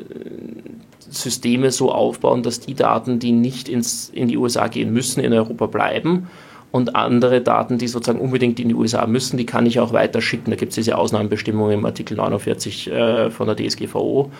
[1.09, 5.33] Systeme so aufbauen, dass die Daten, die nicht ins, in die USA gehen müssen, in
[5.33, 6.29] Europa bleiben.
[6.73, 10.21] Und andere Daten, die sozusagen unbedingt in die USA müssen, die kann ich auch weiter
[10.21, 10.51] schicken.
[10.51, 14.33] Da gibt es diese Ausnahmebestimmungen im Artikel 49 äh, von der DSGVO.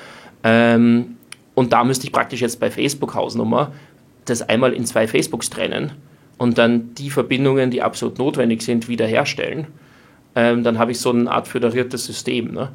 [0.43, 1.17] Ähm,
[1.55, 3.73] und da müsste ich praktisch jetzt bei Facebook-Hausnummer
[4.25, 5.93] das einmal in zwei Facebooks trennen
[6.39, 9.67] und dann die Verbindungen, die absolut notwendig sind, wiederherstellen.
[10.35, 12.53] Ähm, dann habe ich so eine Art föderiertes System.
[12.53, 12.71] Ne?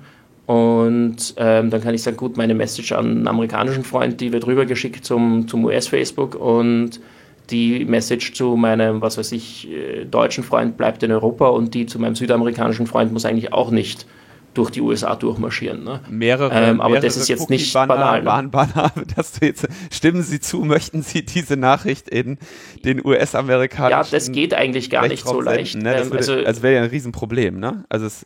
[0.48, 4.48] Und ähm, dann kann ich sagen, gut, meine Message an einen amerikanischen Freund, die wird
[4.48, 7.02] rübergeschickt zum, zum US-Facebook und
[7.50, 11.86] die Message zu meinem, was weiß ich, äh, deutschen Freund bleibt in Europa und die
[11.86, 14.06] zu meinem südamerikanischen Freund muss eigentlich auch nicht
[14.54, 15.84] durch die USA durchmarschieren.
[15.84, 16.00] Ne?
[16.10, 18.24] Mehrere, ähm, aber mehrere das ist jetzt nicht banal.
[18.24, 18.48] Ne?
[18.50, 22.38] Banner, dass du jetzt, stimmen Sie zu, möchten Sie diese Nachricht in
[22.86, 25.76] den US-amerikanischen Ja, das geht eigentlich gar nicht so leicht.
[25.76, 25.92] Ne?
[25.92, 27.60] Das ähm, würde, also, also wäre ja ein Riesenproblem.
[27.60, 27.84] Ne?
[27.90, 28.26] Also es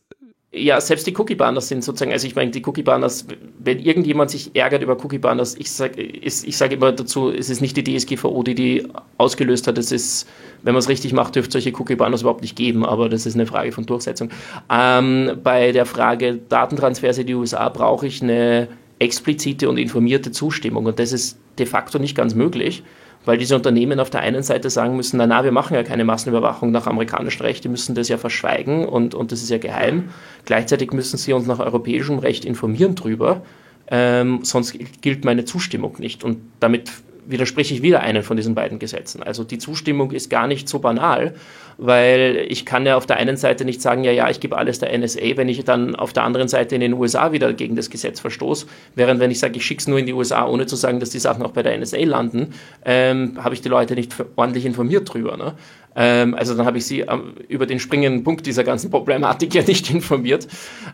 [0.54, 3.26] ja, selbst die Cookie-Banners sind sozusagen, also ich meine, die Cookie-Banners,
[3.60, 7.78] wenn irgendjemand sich ärgert über Cookie-Banners, ich sage ich sag immer dazu, es ist nicht
[7.78, 8.88] die DSGVO, die die
[9.18, 10.28] ausgelöst hat, es ist,
[10.64, 13.46] wenn man es richtig macht, dürfte solche Cookie-Banners überhaupt nicht geben, aber das ist eine
[13.46, 14.30] Frage von Durchsetzung.
[14.70, 18.68] Ähm, bei der Frage Datentransfers in die USA brauche ich eine
[19.00, 22.84] explizite und informierte Zustimmung und das ist de facto nicht ganz möglich
[23.26, 26.04] weil diese Unternehmen auf der einen Seite sagen müssen, na na, wir machen ja keine
[26.04, 30.10] Massenüberwachung nach amerikanischem Recht, die müssen das ja verschweigen und, und das ist ja geheim.
[30.46, 33.42] Gleichzeitig müssen sie uns nach europäischem Recht informieren drüber,
[33.90, 36.24] ähm, sonst gilt meine Zustimmung nicht.
[36.24, 36.92] Und damit
[37.32, 39.24] widerspreche ich wieder einen von diesen beiden Gesetzen.
[39.24, 41.34] Also die Zustimmung ist gar nicht so banal,
[41.78, 44.80] weil ich kann ja auf der einen Seite nicht sagen, ja, ja, ich gebe alles
[44.80, 47.90] der NSA, wenn ich dann auf der anderen Seite in den USA wieder gegen das
[47.90, 50.76] Gesetz verstoße, während wenn ich sage, ich schicke es nur in die USA, ohne zu
[50.76, 52.54] sagen, dass die Sachen auch bei der NSA landen,
[52.86, 55.38] ähm, habe ich die Leute nicht ordentlich informiert drüber.
[55.38, 55.56] Ne?
[55.96, 59.64] Ähm, also dann habe ich sie ähm, über den springenden Punkt dieser ganzen Problematik ja
[59.64, 60.48] nicht informiert.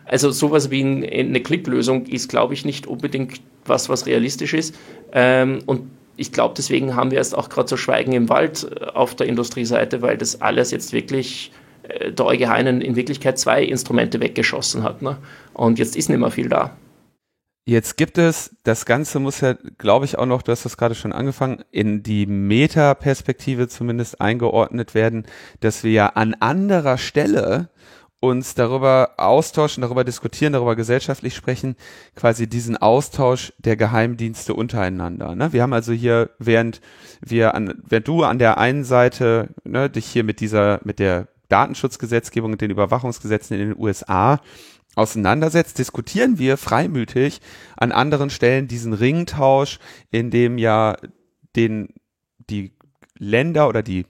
[0.04, 4.74] Also sowas wie ein, eine Klicklösung ist, glaube ich, nicht unbedingt was, was realistisch ist.
[5.12, 5.82] Ähm, und
[6.18, 9.26] ich glaube, deswegen haben wir jetzt auch gerade so Schweigen im Wald äh, auf der
[9.26, 11.52] Industrieseite, weil das alles jetzt wirklich
[11.84, 15.00] äh, der EuGH in Wirklichkeit zwei Instrumente weggeschossen hat.
[15.00, 15.16] Ne?
[15.54, 16.76] Und jetzt ist nicht mehr viel da.
[17.64, 20.94] Jetzt gibt es, das Ganze muss ja, glaube ich, auch noch, du hast das gerade
[20.94, 25.26] schon angefangen, in die Metaperspektive zumindest eingeordnet werden,
[25.60, 27.68] dass wir ja an anderer Stelle
[28.20, 31.76] uns darüber austauschen, darüber diskutieren, darüber gesellschaftlich sprechen,
[32.16, 35.34] quasi diesen Austausch der Geheimdienste untereinander.
[35.34, 35.52] Ne?
[35.52, 36.80] Wir haben also hier, während
[37.20, 41.28] wir an, während du an der einen Seite ne, dich hier mit dieser, mit der
[41.48, 44.40] Datenschutzgesetzgebung und den Überwachungsgesetzen in den USA
[44.96, 47.40] auseinandersetzt, diskutieren wir freimütig
[47.76, 49.78] an anderen Stellen diesen Ringtausch,
[50.10, 50.96] in dem ja
[51.54, 51.94] den
[52.50, 52.72] die
[53.18, 54.06] Länder oder die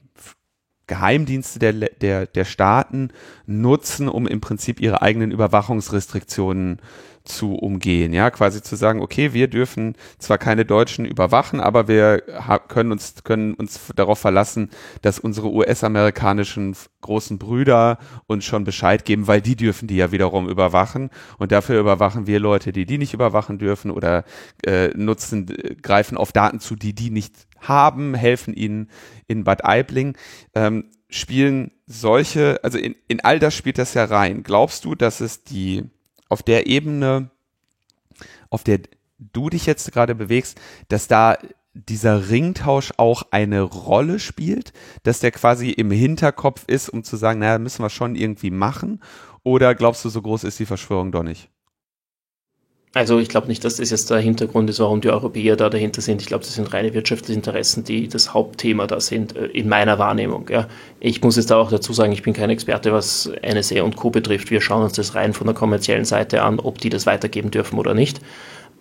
[0.89, 3.11] Geheimdienste der, der, der Staaten
[3.47, 6.81] nutzen, um im Prinzip ihre eigenen Überwachungsrestriktionen
[7.29, 8.13] zu umgehen.
[8.13, 12.23] Ja, quasi zu sagen, okay, wir dürfen zwar keine Deutschen überwachen, aber wir
[12.69, 14.71] können uns, können uns darauf verlassen,
[15.03, 20.49] dass unsere US-amerikanischen großen Brüder uns schon Bescheid geben, weil die dürfen die ja wiederum
[20.49, 24.25] überwachen und dafür überwachen wir Leute, die die nicht überwachen dürfen oder
[24.65, 25.47] äh, nutzen,
[25.83, 28.91] greifen auf Daten zu, die die nicht haben, helfen ihnen
[29.27, 30.17] in Bad Aibling.
[30.55, 34.43] Ähm, spielen solche, also in, in all das spielt das ja rein.
[34.43, 35.85] Glaubst du, dass es die
[36.29, 37.31] auf der Ebene,
[38.51, 38.81] auf der
[39.19, 41.39] du dich jetzt gerade bewegst, dass da
[41.73, 44.73] dieser Ringtausch auch eine Rolle spielt,
[45.05, 49.03] dass der quasi im Hinterkopf ist, um zu sagen, naja, müssen wir schon irgendwie machen?
[49.45, 51.51] Oder glaubst du, so groß ist die Verschwörung doch nicht?
[52.99, 56.01] Also ich glaube nicht, dass das jetzt der Hintergrund ist, warum die Europäer da dahinter
[56.01, 56.21] sind.
[56.21, 60.01] Ich glaube, das sind reine wirtschaftliche Interessen, die das Hauptthema da sind, äh, in meiner
[60.01, 60.49] Wahrnehmung.
[60.51, 60.67] Ja.
[60.99, 64.11] Ich muss jetzt auch dazu sagen, ich bin kein Experte, was NSA und Co.
[64.11, 64.51] betrifft.
[64.51, 67.79] Wir schauen uns das rein von der kommerziellen Seite an, ob die das weitergeben dürfen
[67.79, 68.21] oder nicht.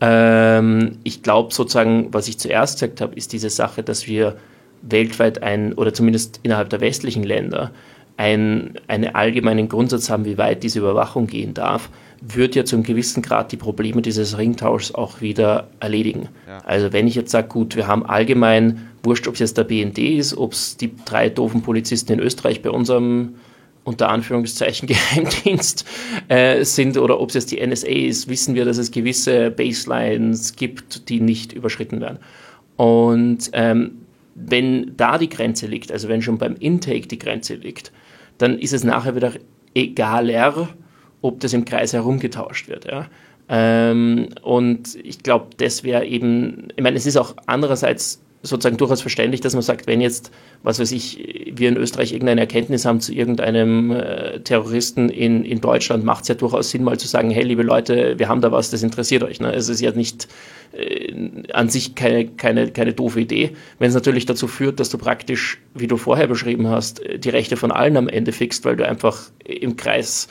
[0.01, 4.38] Ähm, ich glaube sozusagen, was ich zuerst gesagt habe, ist diese Sache, dass wir
[4.82, 7.70] weltweit ein, oder zumindest innerhalb der westlichen Länder,
[8.18, 11.91] ein, einen allgemeinen Grundsatz haben, wie weit diese Überwachung gehen darf
[12.22, 16.30] wird ja zum gewissen Grad die Probleme dieses Ringtauschs auch wieder erledigen.
[16.47, 16.59] Ja.
[16.65, 19.99] Also wenn ich jetzt sage, gut, wir haben allgemein, wurscht, ob es jetzt der BND
[19.99, 23.36] ist, ob es die drei doofen Polizisten in Österreich bei unserem
[23.84, 25.86] unter Anführungszeichen Geheimdienst
[26.28, 30.57] äh, sind oder ob es jetzt die NSA ist, wissen wir, dass es gewisse Baselines
[30.57, 32.20] gibt, die nicht überschritten werden.
[32.76, 33.99] Und ähm,
[34.36, 37.93] wenn da die Grenze liegt, also wenn schon beim Intake die Grenze liegt,
[38.38, 39.32] dann ist es nachher wieder
[39.74, 40.68] egaler,
[41.22, 42.86] ob das im Kreis herumgetauscht wird.
[42.86, 43.07] Ja.
[43.49, 49.01] Ähm, und ich glaube, das wäre eben, ich meine, es ist auch andererseits sozusagen durchaus
[49.01, 50.32] verständlich, dass man sagt, wenn jetzt,
[50.63, 55.59] was weiß ich, wir in Österreich irgendeine Erkenntnis haben zu irgendeinem äh, Terroristen in, in
[55.59, 58.51] Deutschland, macht es ja durchaus Sinn, mal zu sagen, hey, liebe Leute, wir haben da
[58.51, 59.39] was, das interessiert euch.
[59.39, 59.53] Ne?
[59.53, 60.28] Es ist ja nicht
[60.74, 61.13] äh,
[61.51, 63.51] an sich keine, keine, keine doofe Idee.
[63.80, 67.57] Wenn es natürlich dazu führt, dass du praktisch, wie du vorher beschrieben hast, die Rechte
[67.57, 70.28] von allen am Ende fixt, weil du einfach im Kreis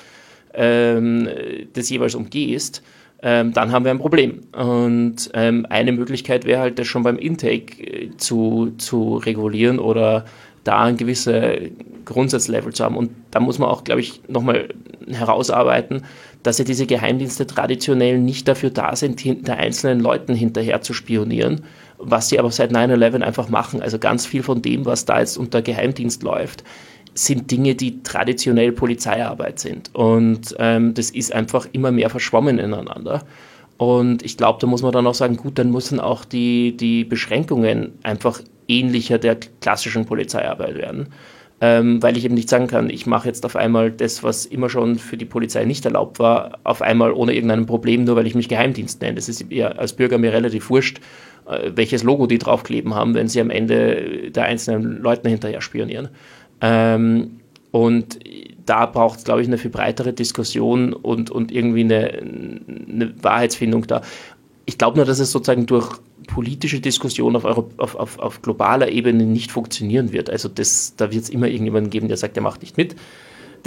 [0.57, 1.29] ähm,
[1.73, 2.83] das jeweils umgehst,
[3.23, 4.43] ähm, dann haben wir ein Problem.
[4.53, 10.25] Und ähm, eine Möglichkeit wäre halt, das schon beim Intake äh, zu, zu regulieren oder
[10.65, 11.71] da ein gewisses
[12.05, 12.97] Grundsatzlevel zu haben.
[12.97, 14.69] Und da muss man auch, glaube ich, nochmal
[15.09, 16.05] herausarbeiten,
[16.43, 21.63] dass ja diese Geheimdienste traditionell nicht dafür da sind, hinter einzelnen Leuten hinterher zu spionieren,
[21.99, 23.83] was sie aber seit 9-11 einfach machen.
[23.83, 26.65] Also ganz viel von dem, was da jetzt unter Geheimdienst läuft,
[27.15, 29.95] sind Dinge, die traditionell Polizeiarbeit sind.
[29.95, 33.25] Und ähm, das ist einfach immer mehr verschwommen ineinander.
[33.79, 37.05] Und ich glaube, da muss man dann auch sagen, gut, dann müssen auch die, die
[37.05, 41.09] Beschränkungen einfach ähnlicher der klassischen Polizeiarbeit werden.
[41.59, 44.69] Ähm, weil ich eben nicht sagen kann, ich mache jetzt auf einmal das, was immer
[44.69, 48.35] schon für die Polizei nicht erlaubt war, auf einmal ohne irgendein Problem, nur weil ich
[48.35, 49.15] mich Geheimdienst nenne.
[49.15, 51.01] Das ist ja als Bürger mir relativ wurscht,
[51.49, 56.11] äh, welches Logo die draufkleben haben, wenn sie am Ende der einzelnen Leuten hinterher spionieren.
[56.61, 57.41] Ähm,
[57.71, 58.19] und
[58.67, 63.87] da braucht es, glaube ich, eine viel breitere Diskussion und, und irgendwie eine, eine Wahrheitsfindung
[63.87, 64.03] da.
[64.67, 65.97] Ich glaube nur, dass es sozusagen durch
[66.27, 70.29] politische Diskussion auf, auf, auf, auf globaler Ebene nicht funktionieren wird.
[70.29, 72.97] Also das, da wird es immer irgendjemanden geben, der sagt, er macht nicht mit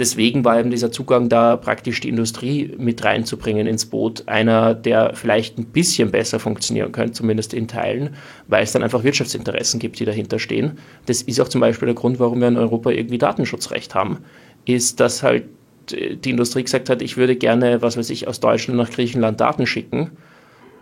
[0.00, 5.14] deswegen war eben dieser Zugang da praktisch die Industrie mit reinzubringen ins Boot, einer, der
[5.14, 8.16] vielleicht ein bisschen besser funktionieren könnte, zumindest in Teilen,
[8.48, 10.78] weil es dann einfach Wirtschaftsinteressen gibt, die dahinter stehen.
[11.06, 14.18] Das ist auch zum Beispiel der Grund, warum wir in Europa irgendwie Datenschutzrecht haben,
[14.64, 15.44] ist, dass halt
[15.90, 19.66] die Industrie gesagt hat, ich würde gerne, was weiß ich, aus Deutschland nach Griechenland Daten
[19.66, 20.12] schicken,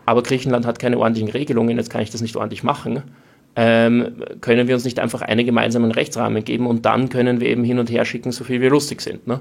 [0.08, 3.02] aber Griechenland hat keine ordentlichen Regelungen, jetzt kann ich das nicht ordentlich machen
[3.60, 7.64] ähm, können wir uns nicht einfach einen gemeinsamen Rechtsrahmen geben und dann können wir eben
[7.64, 9.26] hin und her schicken, so viel wir lustig sind.
[9.26, 9.40] Ne?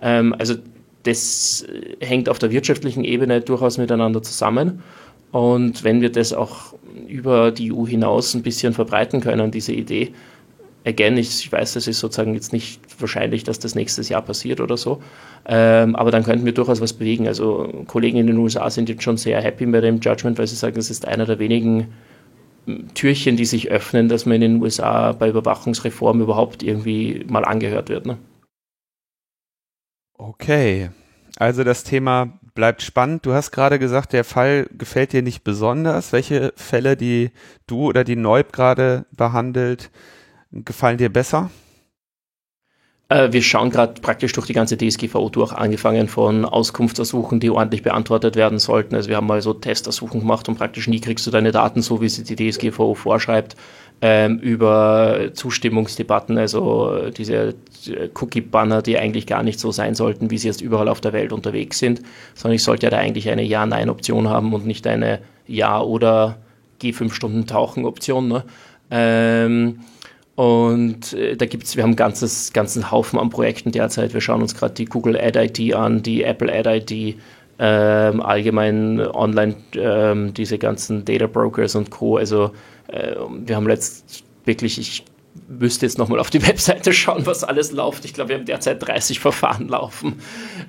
[0.00, 0.54] Ähm, also
[1.02, 1.66] das
[2.00, 4.84] hängt auf der wirtschaftlichen Ebene durchaus miteinander zusammen.
[5.32, 6.74] Und wenn wir das auch
[7.08, 10.12] über die EU hinaus ein bisschen verbreiten können, diese Idee,
[10.86, 14.76] again, ich, weiß, das ist sozusagen jetzt nicht wahrscheinlich, dass das nächstes Jahr passiert oder
[14.76, 15.02] so,
[15.44, 17.26] ähm, aber dann könnten wir durchaus was bewegen.
[17.26, 20.56] Also Kollegen in den USA sind jetzt schon sehr happy bei dem Judgment, weil sie
[20.56, 21.88] sagen, es ist einer der wenigen
[22.94, 27.88] Türchen, die sich öffnen, dass man in den USA bei Überwachungsreformen überhaupt irgendwie mal angehört
[27.88, 28.06] wird.
[28.06, 28.16] Ne?
[30.14, 30.90] Okay,
[31.36, 33.26] also das Thema bleibt spannend.
[33.26, 36.12] Du hast gerade gesagt, der Fall gefällt dir nicht besonders.
[36.12, 37.30] Welche Fälle, die
[37.66, 39.90] du oder die Neub gerade behandelt,
[40.64, 41.50] gefallen dir besser?
[43.08, 47.82] Äh, wir schauen gerade praktisch durch die ganze DSGVO durch, angefangen von Auskunftsersuchen, die ordentlich
[47.82, 48.96] beantwortet werden sollten.
[48.96, 52.00] Also wir haben mal so Testersuchen gemacht und praktisch nie kriegst du deine Daten so,
[52.00, 53.56] wie sie die DSGVO vorschreibt,
[54.02, 57.54] ähm, über Zustimmungsdebatten, also diese
[58.14, 61.32] Cookie-Banner, die eigentlich gar nicht so sein sollten, wie sie jetzt überall auf der Welt
[61.32, 62.02] unterwegs sind,
[62.34, 66.38] sondern ich sollte ja da eigentlich eine Ja-Nein-Option haben und nicht eine Ja- oder
[66.78, 68.28] Geh fünf Stunden Tauchen-Option.
[68.28, 68.44] Ne?
[68.90, 69.80] Ähm,
[70.36, 74.12] und äh, da gibt's, wir haben ganzes, ganzen Haufen an Projekten derzeit.
[74.12, 77.16] Wir schauen uns gerade die Google Ad ID an, die Apple Ad ID,
[77.58, 82.18] ähm, allgemein online ähm, diese ganzen Data Brokers und Co.
[82.18, 82.50] Also
[82.88, 83.16] äh,
[83.46, 85.04] wir haben letzt wirklich, ich
[85.48, 88.04] müsste jetzt nochmal auf die Webseite schauen, was alles läuft.
[88.04, 90.16] Ich glaube, wir haben derzeit 30 Verfahren laufen.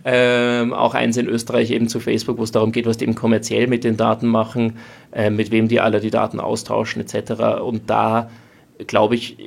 [0.05, 3.15] Ähm, auch eins in Österreich eben zu Facebook, wo es darum geht, was die eben
[3.15, 4.77] kommerziell mit den Daten machen,
[5.11, 7.59] äh, mit wem die alle die Daten austauschen etc.
[7.61, 8.29] Und da
[8.85, 9.37] glaube ich,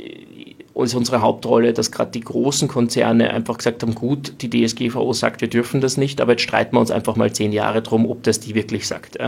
[0.74, 5.40] ist unsere Hauptrolle, dass gerade die großen Konzerne einfach gesagt haben, gut, die DSGVO sagt,
[5.40, 8.22] wir dürfen das nicht, aber jetzt streiten wir uns einfach mal zehn Jahre drum, ob
[8.22, 9.18] das die wirklich sagt.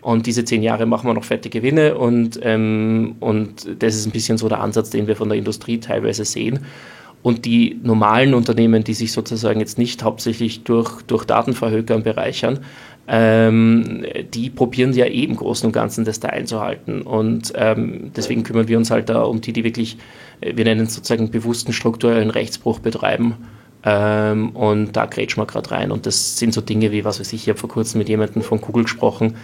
[0.00, 4.12] Und diese zehn Jahre machen wir noch fette Gewinne und, ähm, und das ist ein
[4.12, 6.60] bisschen so der Ansatz, den wir von der Industrie teilweise sehen.
[7.22, 12.60] Und die normalen Unternehmen, die sich sozusagen jetzt nicht hauptsächlich durch, durch Datenverhökern bereichern,
[13.06, 17.02] ähm, die probieren ja eben im Großen und Ganzen das da einzuhalten.
[17.02, 19.98] Und ähm, deswegen kümmern wir uns halt da um die, die wirklich,
[20.40, 23.34] äh, wir nennen es sozusagen bewussten strukturellen Rechtsbruch betreiben.
[23.84, 25.92] Ähm, und da grätschen wir gerade rein.
[25.92, 28.42] Und das sind so Dinge wie, was weiß ich, ich habe vor kurzem mit jemandem
[28.42, 29.36] von Google gesprochen,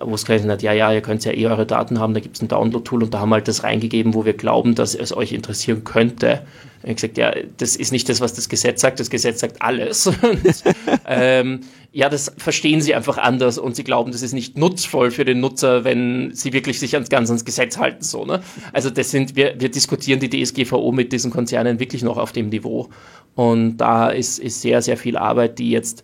[0.00, 2.36] wo es geheißen hat, ja, ja, ihr könnt ja eh eure Daten haben, da gibt
[2.36, 5.16] es ein Download-Tool und da haben wir halt das reingegeben, wo wir glauben, dass es
[5.16, 6.42] euch interessieren könnte.
[6.82, 9.62] Und ich gesagt, ja, das ist nicht das, was das Gesetz sagt, das Gesetz sagt
[9.62, 10.06] alles.
[10.22, 10.64] und,
[11.06, 11.60] ähm,
[11.92, 15.40] ja, das verstehen sie einfach anders und sie glauben, das ist nicht nutzvoll für den
[15.40, 18.02] Nutzer, wenn sie wirklich sich ans, ganz ans Gesetz halten.
[18.02, 18.42] So, ne?
[18.74, 22.50] Also das sind, wir, wir diskutieren die DSGVO mit diesen Konzernen wirklich noch auf dem
[22.50, 22.90] Niveau.
[23.34, 26.02] Und da ist, ist sehr, sehr viel Arbeit, die jetzt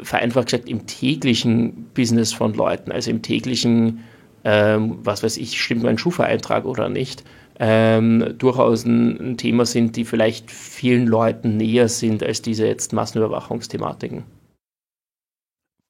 [0.00, 4.00] vereinfacht gesagt im täglichen Business von Leuten, also im täglichen,
[4.44, 7.24] ähm, was weiß ich, stimmt mein Schufa-Eintrag oder nicht,
[7.58, 12.92] ähm, durchaus ein, ein, Thema sind, die vielleicht vielen Leuten näher sind als diese jetzt
[12.92, 14.24] Massenüberwachungsthematiken.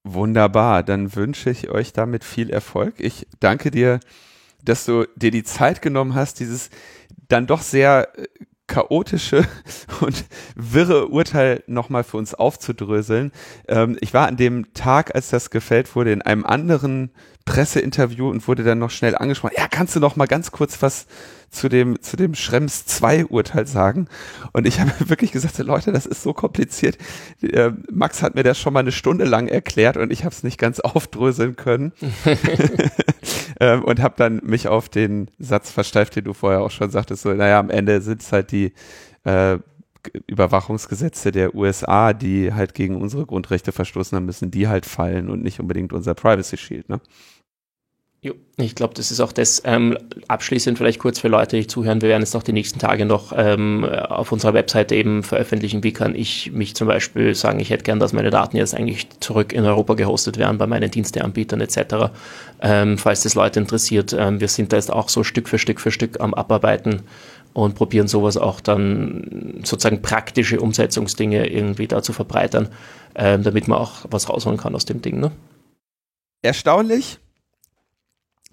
[0.05, 2.95] Wunderbar, dann wünsche ich euch damit viel Erfolg.
[2.99, 4.01] Ich danke dir,
[4.65, 6.71] dass du dir die Zeit genommen hast, dieses
[7.29, 8.27] dann doch sehr äh,
[8.73, 9.47] chaotische
[10.01, 13.31] und wirre Urteil nochmal für uns aufzudröseln.
[13.69, 17.11] Ähm, ich war an dem Tag, als das gefällt wurde, in einem anderen
[17.45, 19.55] Presseinterview und wurde dann noch schnell angesprochen.
[19.57, 21.07] Ja, kannst du noch mal ganz kurz was
[21.51, 24.09] zu dem, zu dem Schrems 2 Urteil sagen?
[24.53, 26.97] Und ich habe wirklich gesagt, Leute, das ist so kompliziert.
[27.43, 30.43] Äh, Max hat mir das schon mal eine Stunde lang erklärt und ich habe es
[30.43, 31.93] nicht ganz aufdröseln können.
[33.63, 37.23] ähm, und habe dann mich auf den Satz versteift, den du vorher auch schon sagtest,
[37.23, 38.73] so, naja, am Ende sind es halt die
[39.23, 39.59] äh,
[40.27, 45.45] Überwachungsgesetze der USA, die halt gegen unsere Grundrechte verstoßen haben, müssen die halt fallen und
[45.45, 47.01] nicht unbedingt unser Privacy Shield, ne?
[48.25, 49.63] Jo, ich glaube, das ist auch das.
[49.65, 49.99] Ähm,
[50.29, 52.01] abschließend vielleicht kurz für Leute, die zuhören.
[52.03, 55.83] Wir werden es noch die nächsten Tage noch ähm, auf unserer Webseite eben veröffentlichen.
[55.83, 59.09] Wie kann ich mich zum Beispiel sagen, ich hätte gern, dass meine Daten jetzt eigentlich
[59.19, 62.13] zurück in Europa gehostet werden bei meinen Diensteanbietern etc.
[62.61, 64.13] Ähm, falls das Leute interessiert.
[64.17, 67.03] Ähm, wir sind da jetzt auch so Stück für Stück für Stück am Abarbeiten
[67.55, 72.69] und probieren sowas auch dann sozusagen praktische Umsetzungsdinge irgendwie da zu verbreitern,
[73.17, 75.19] ähm, damit man auch was rausholen kann aus dem Ding.
[75.19, 75.33] Ne?
[76.41, 77.19] Erstaunlich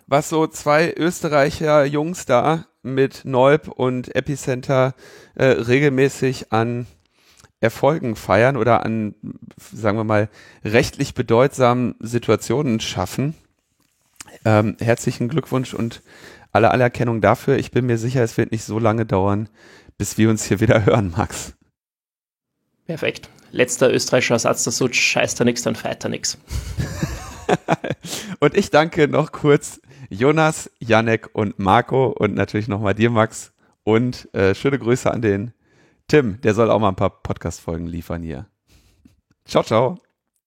[0.10, 4.96] was so zwei Österreicher Jungs da mit Neub und Epicenter
[5.36, 6.88] äh, regelmäßig an
[7.60, 9.16] Erfolgen feiern oder an,
[9.58, 10.30] sagen wir mal,
[10.64, 13.36] rechtlich bedeutsamen Situationen schaffen.
[14.46, 16.02] Ähm, herzlichen Glückwunsch und
[16.52, 17.58] alle Anerkennung dafür.
[17.58, 19.50] Ich bin mir sicher, es wird nicht so lange dauern,
[19.98, 21.54] bis wir uns hier wieder hören, Max.
[22.88, 23.30] Perfekt.
[23.52, 26.38] Letzter österreichischer Satz dazu, scheißt da nix, dann feiert er nix.
[28.40, 33.54] und ich danke noch kurz Jonas, Janek und Marco und natürlich nochmal dir, Max.
[33.84, 35.54] Und äh, schöne Grüße an den
[36.08, 38.48] Tim, der soll auch mal ein paar Podcast-Folgen liefern hier.
[39.46, 40.09] Ciao, ciao.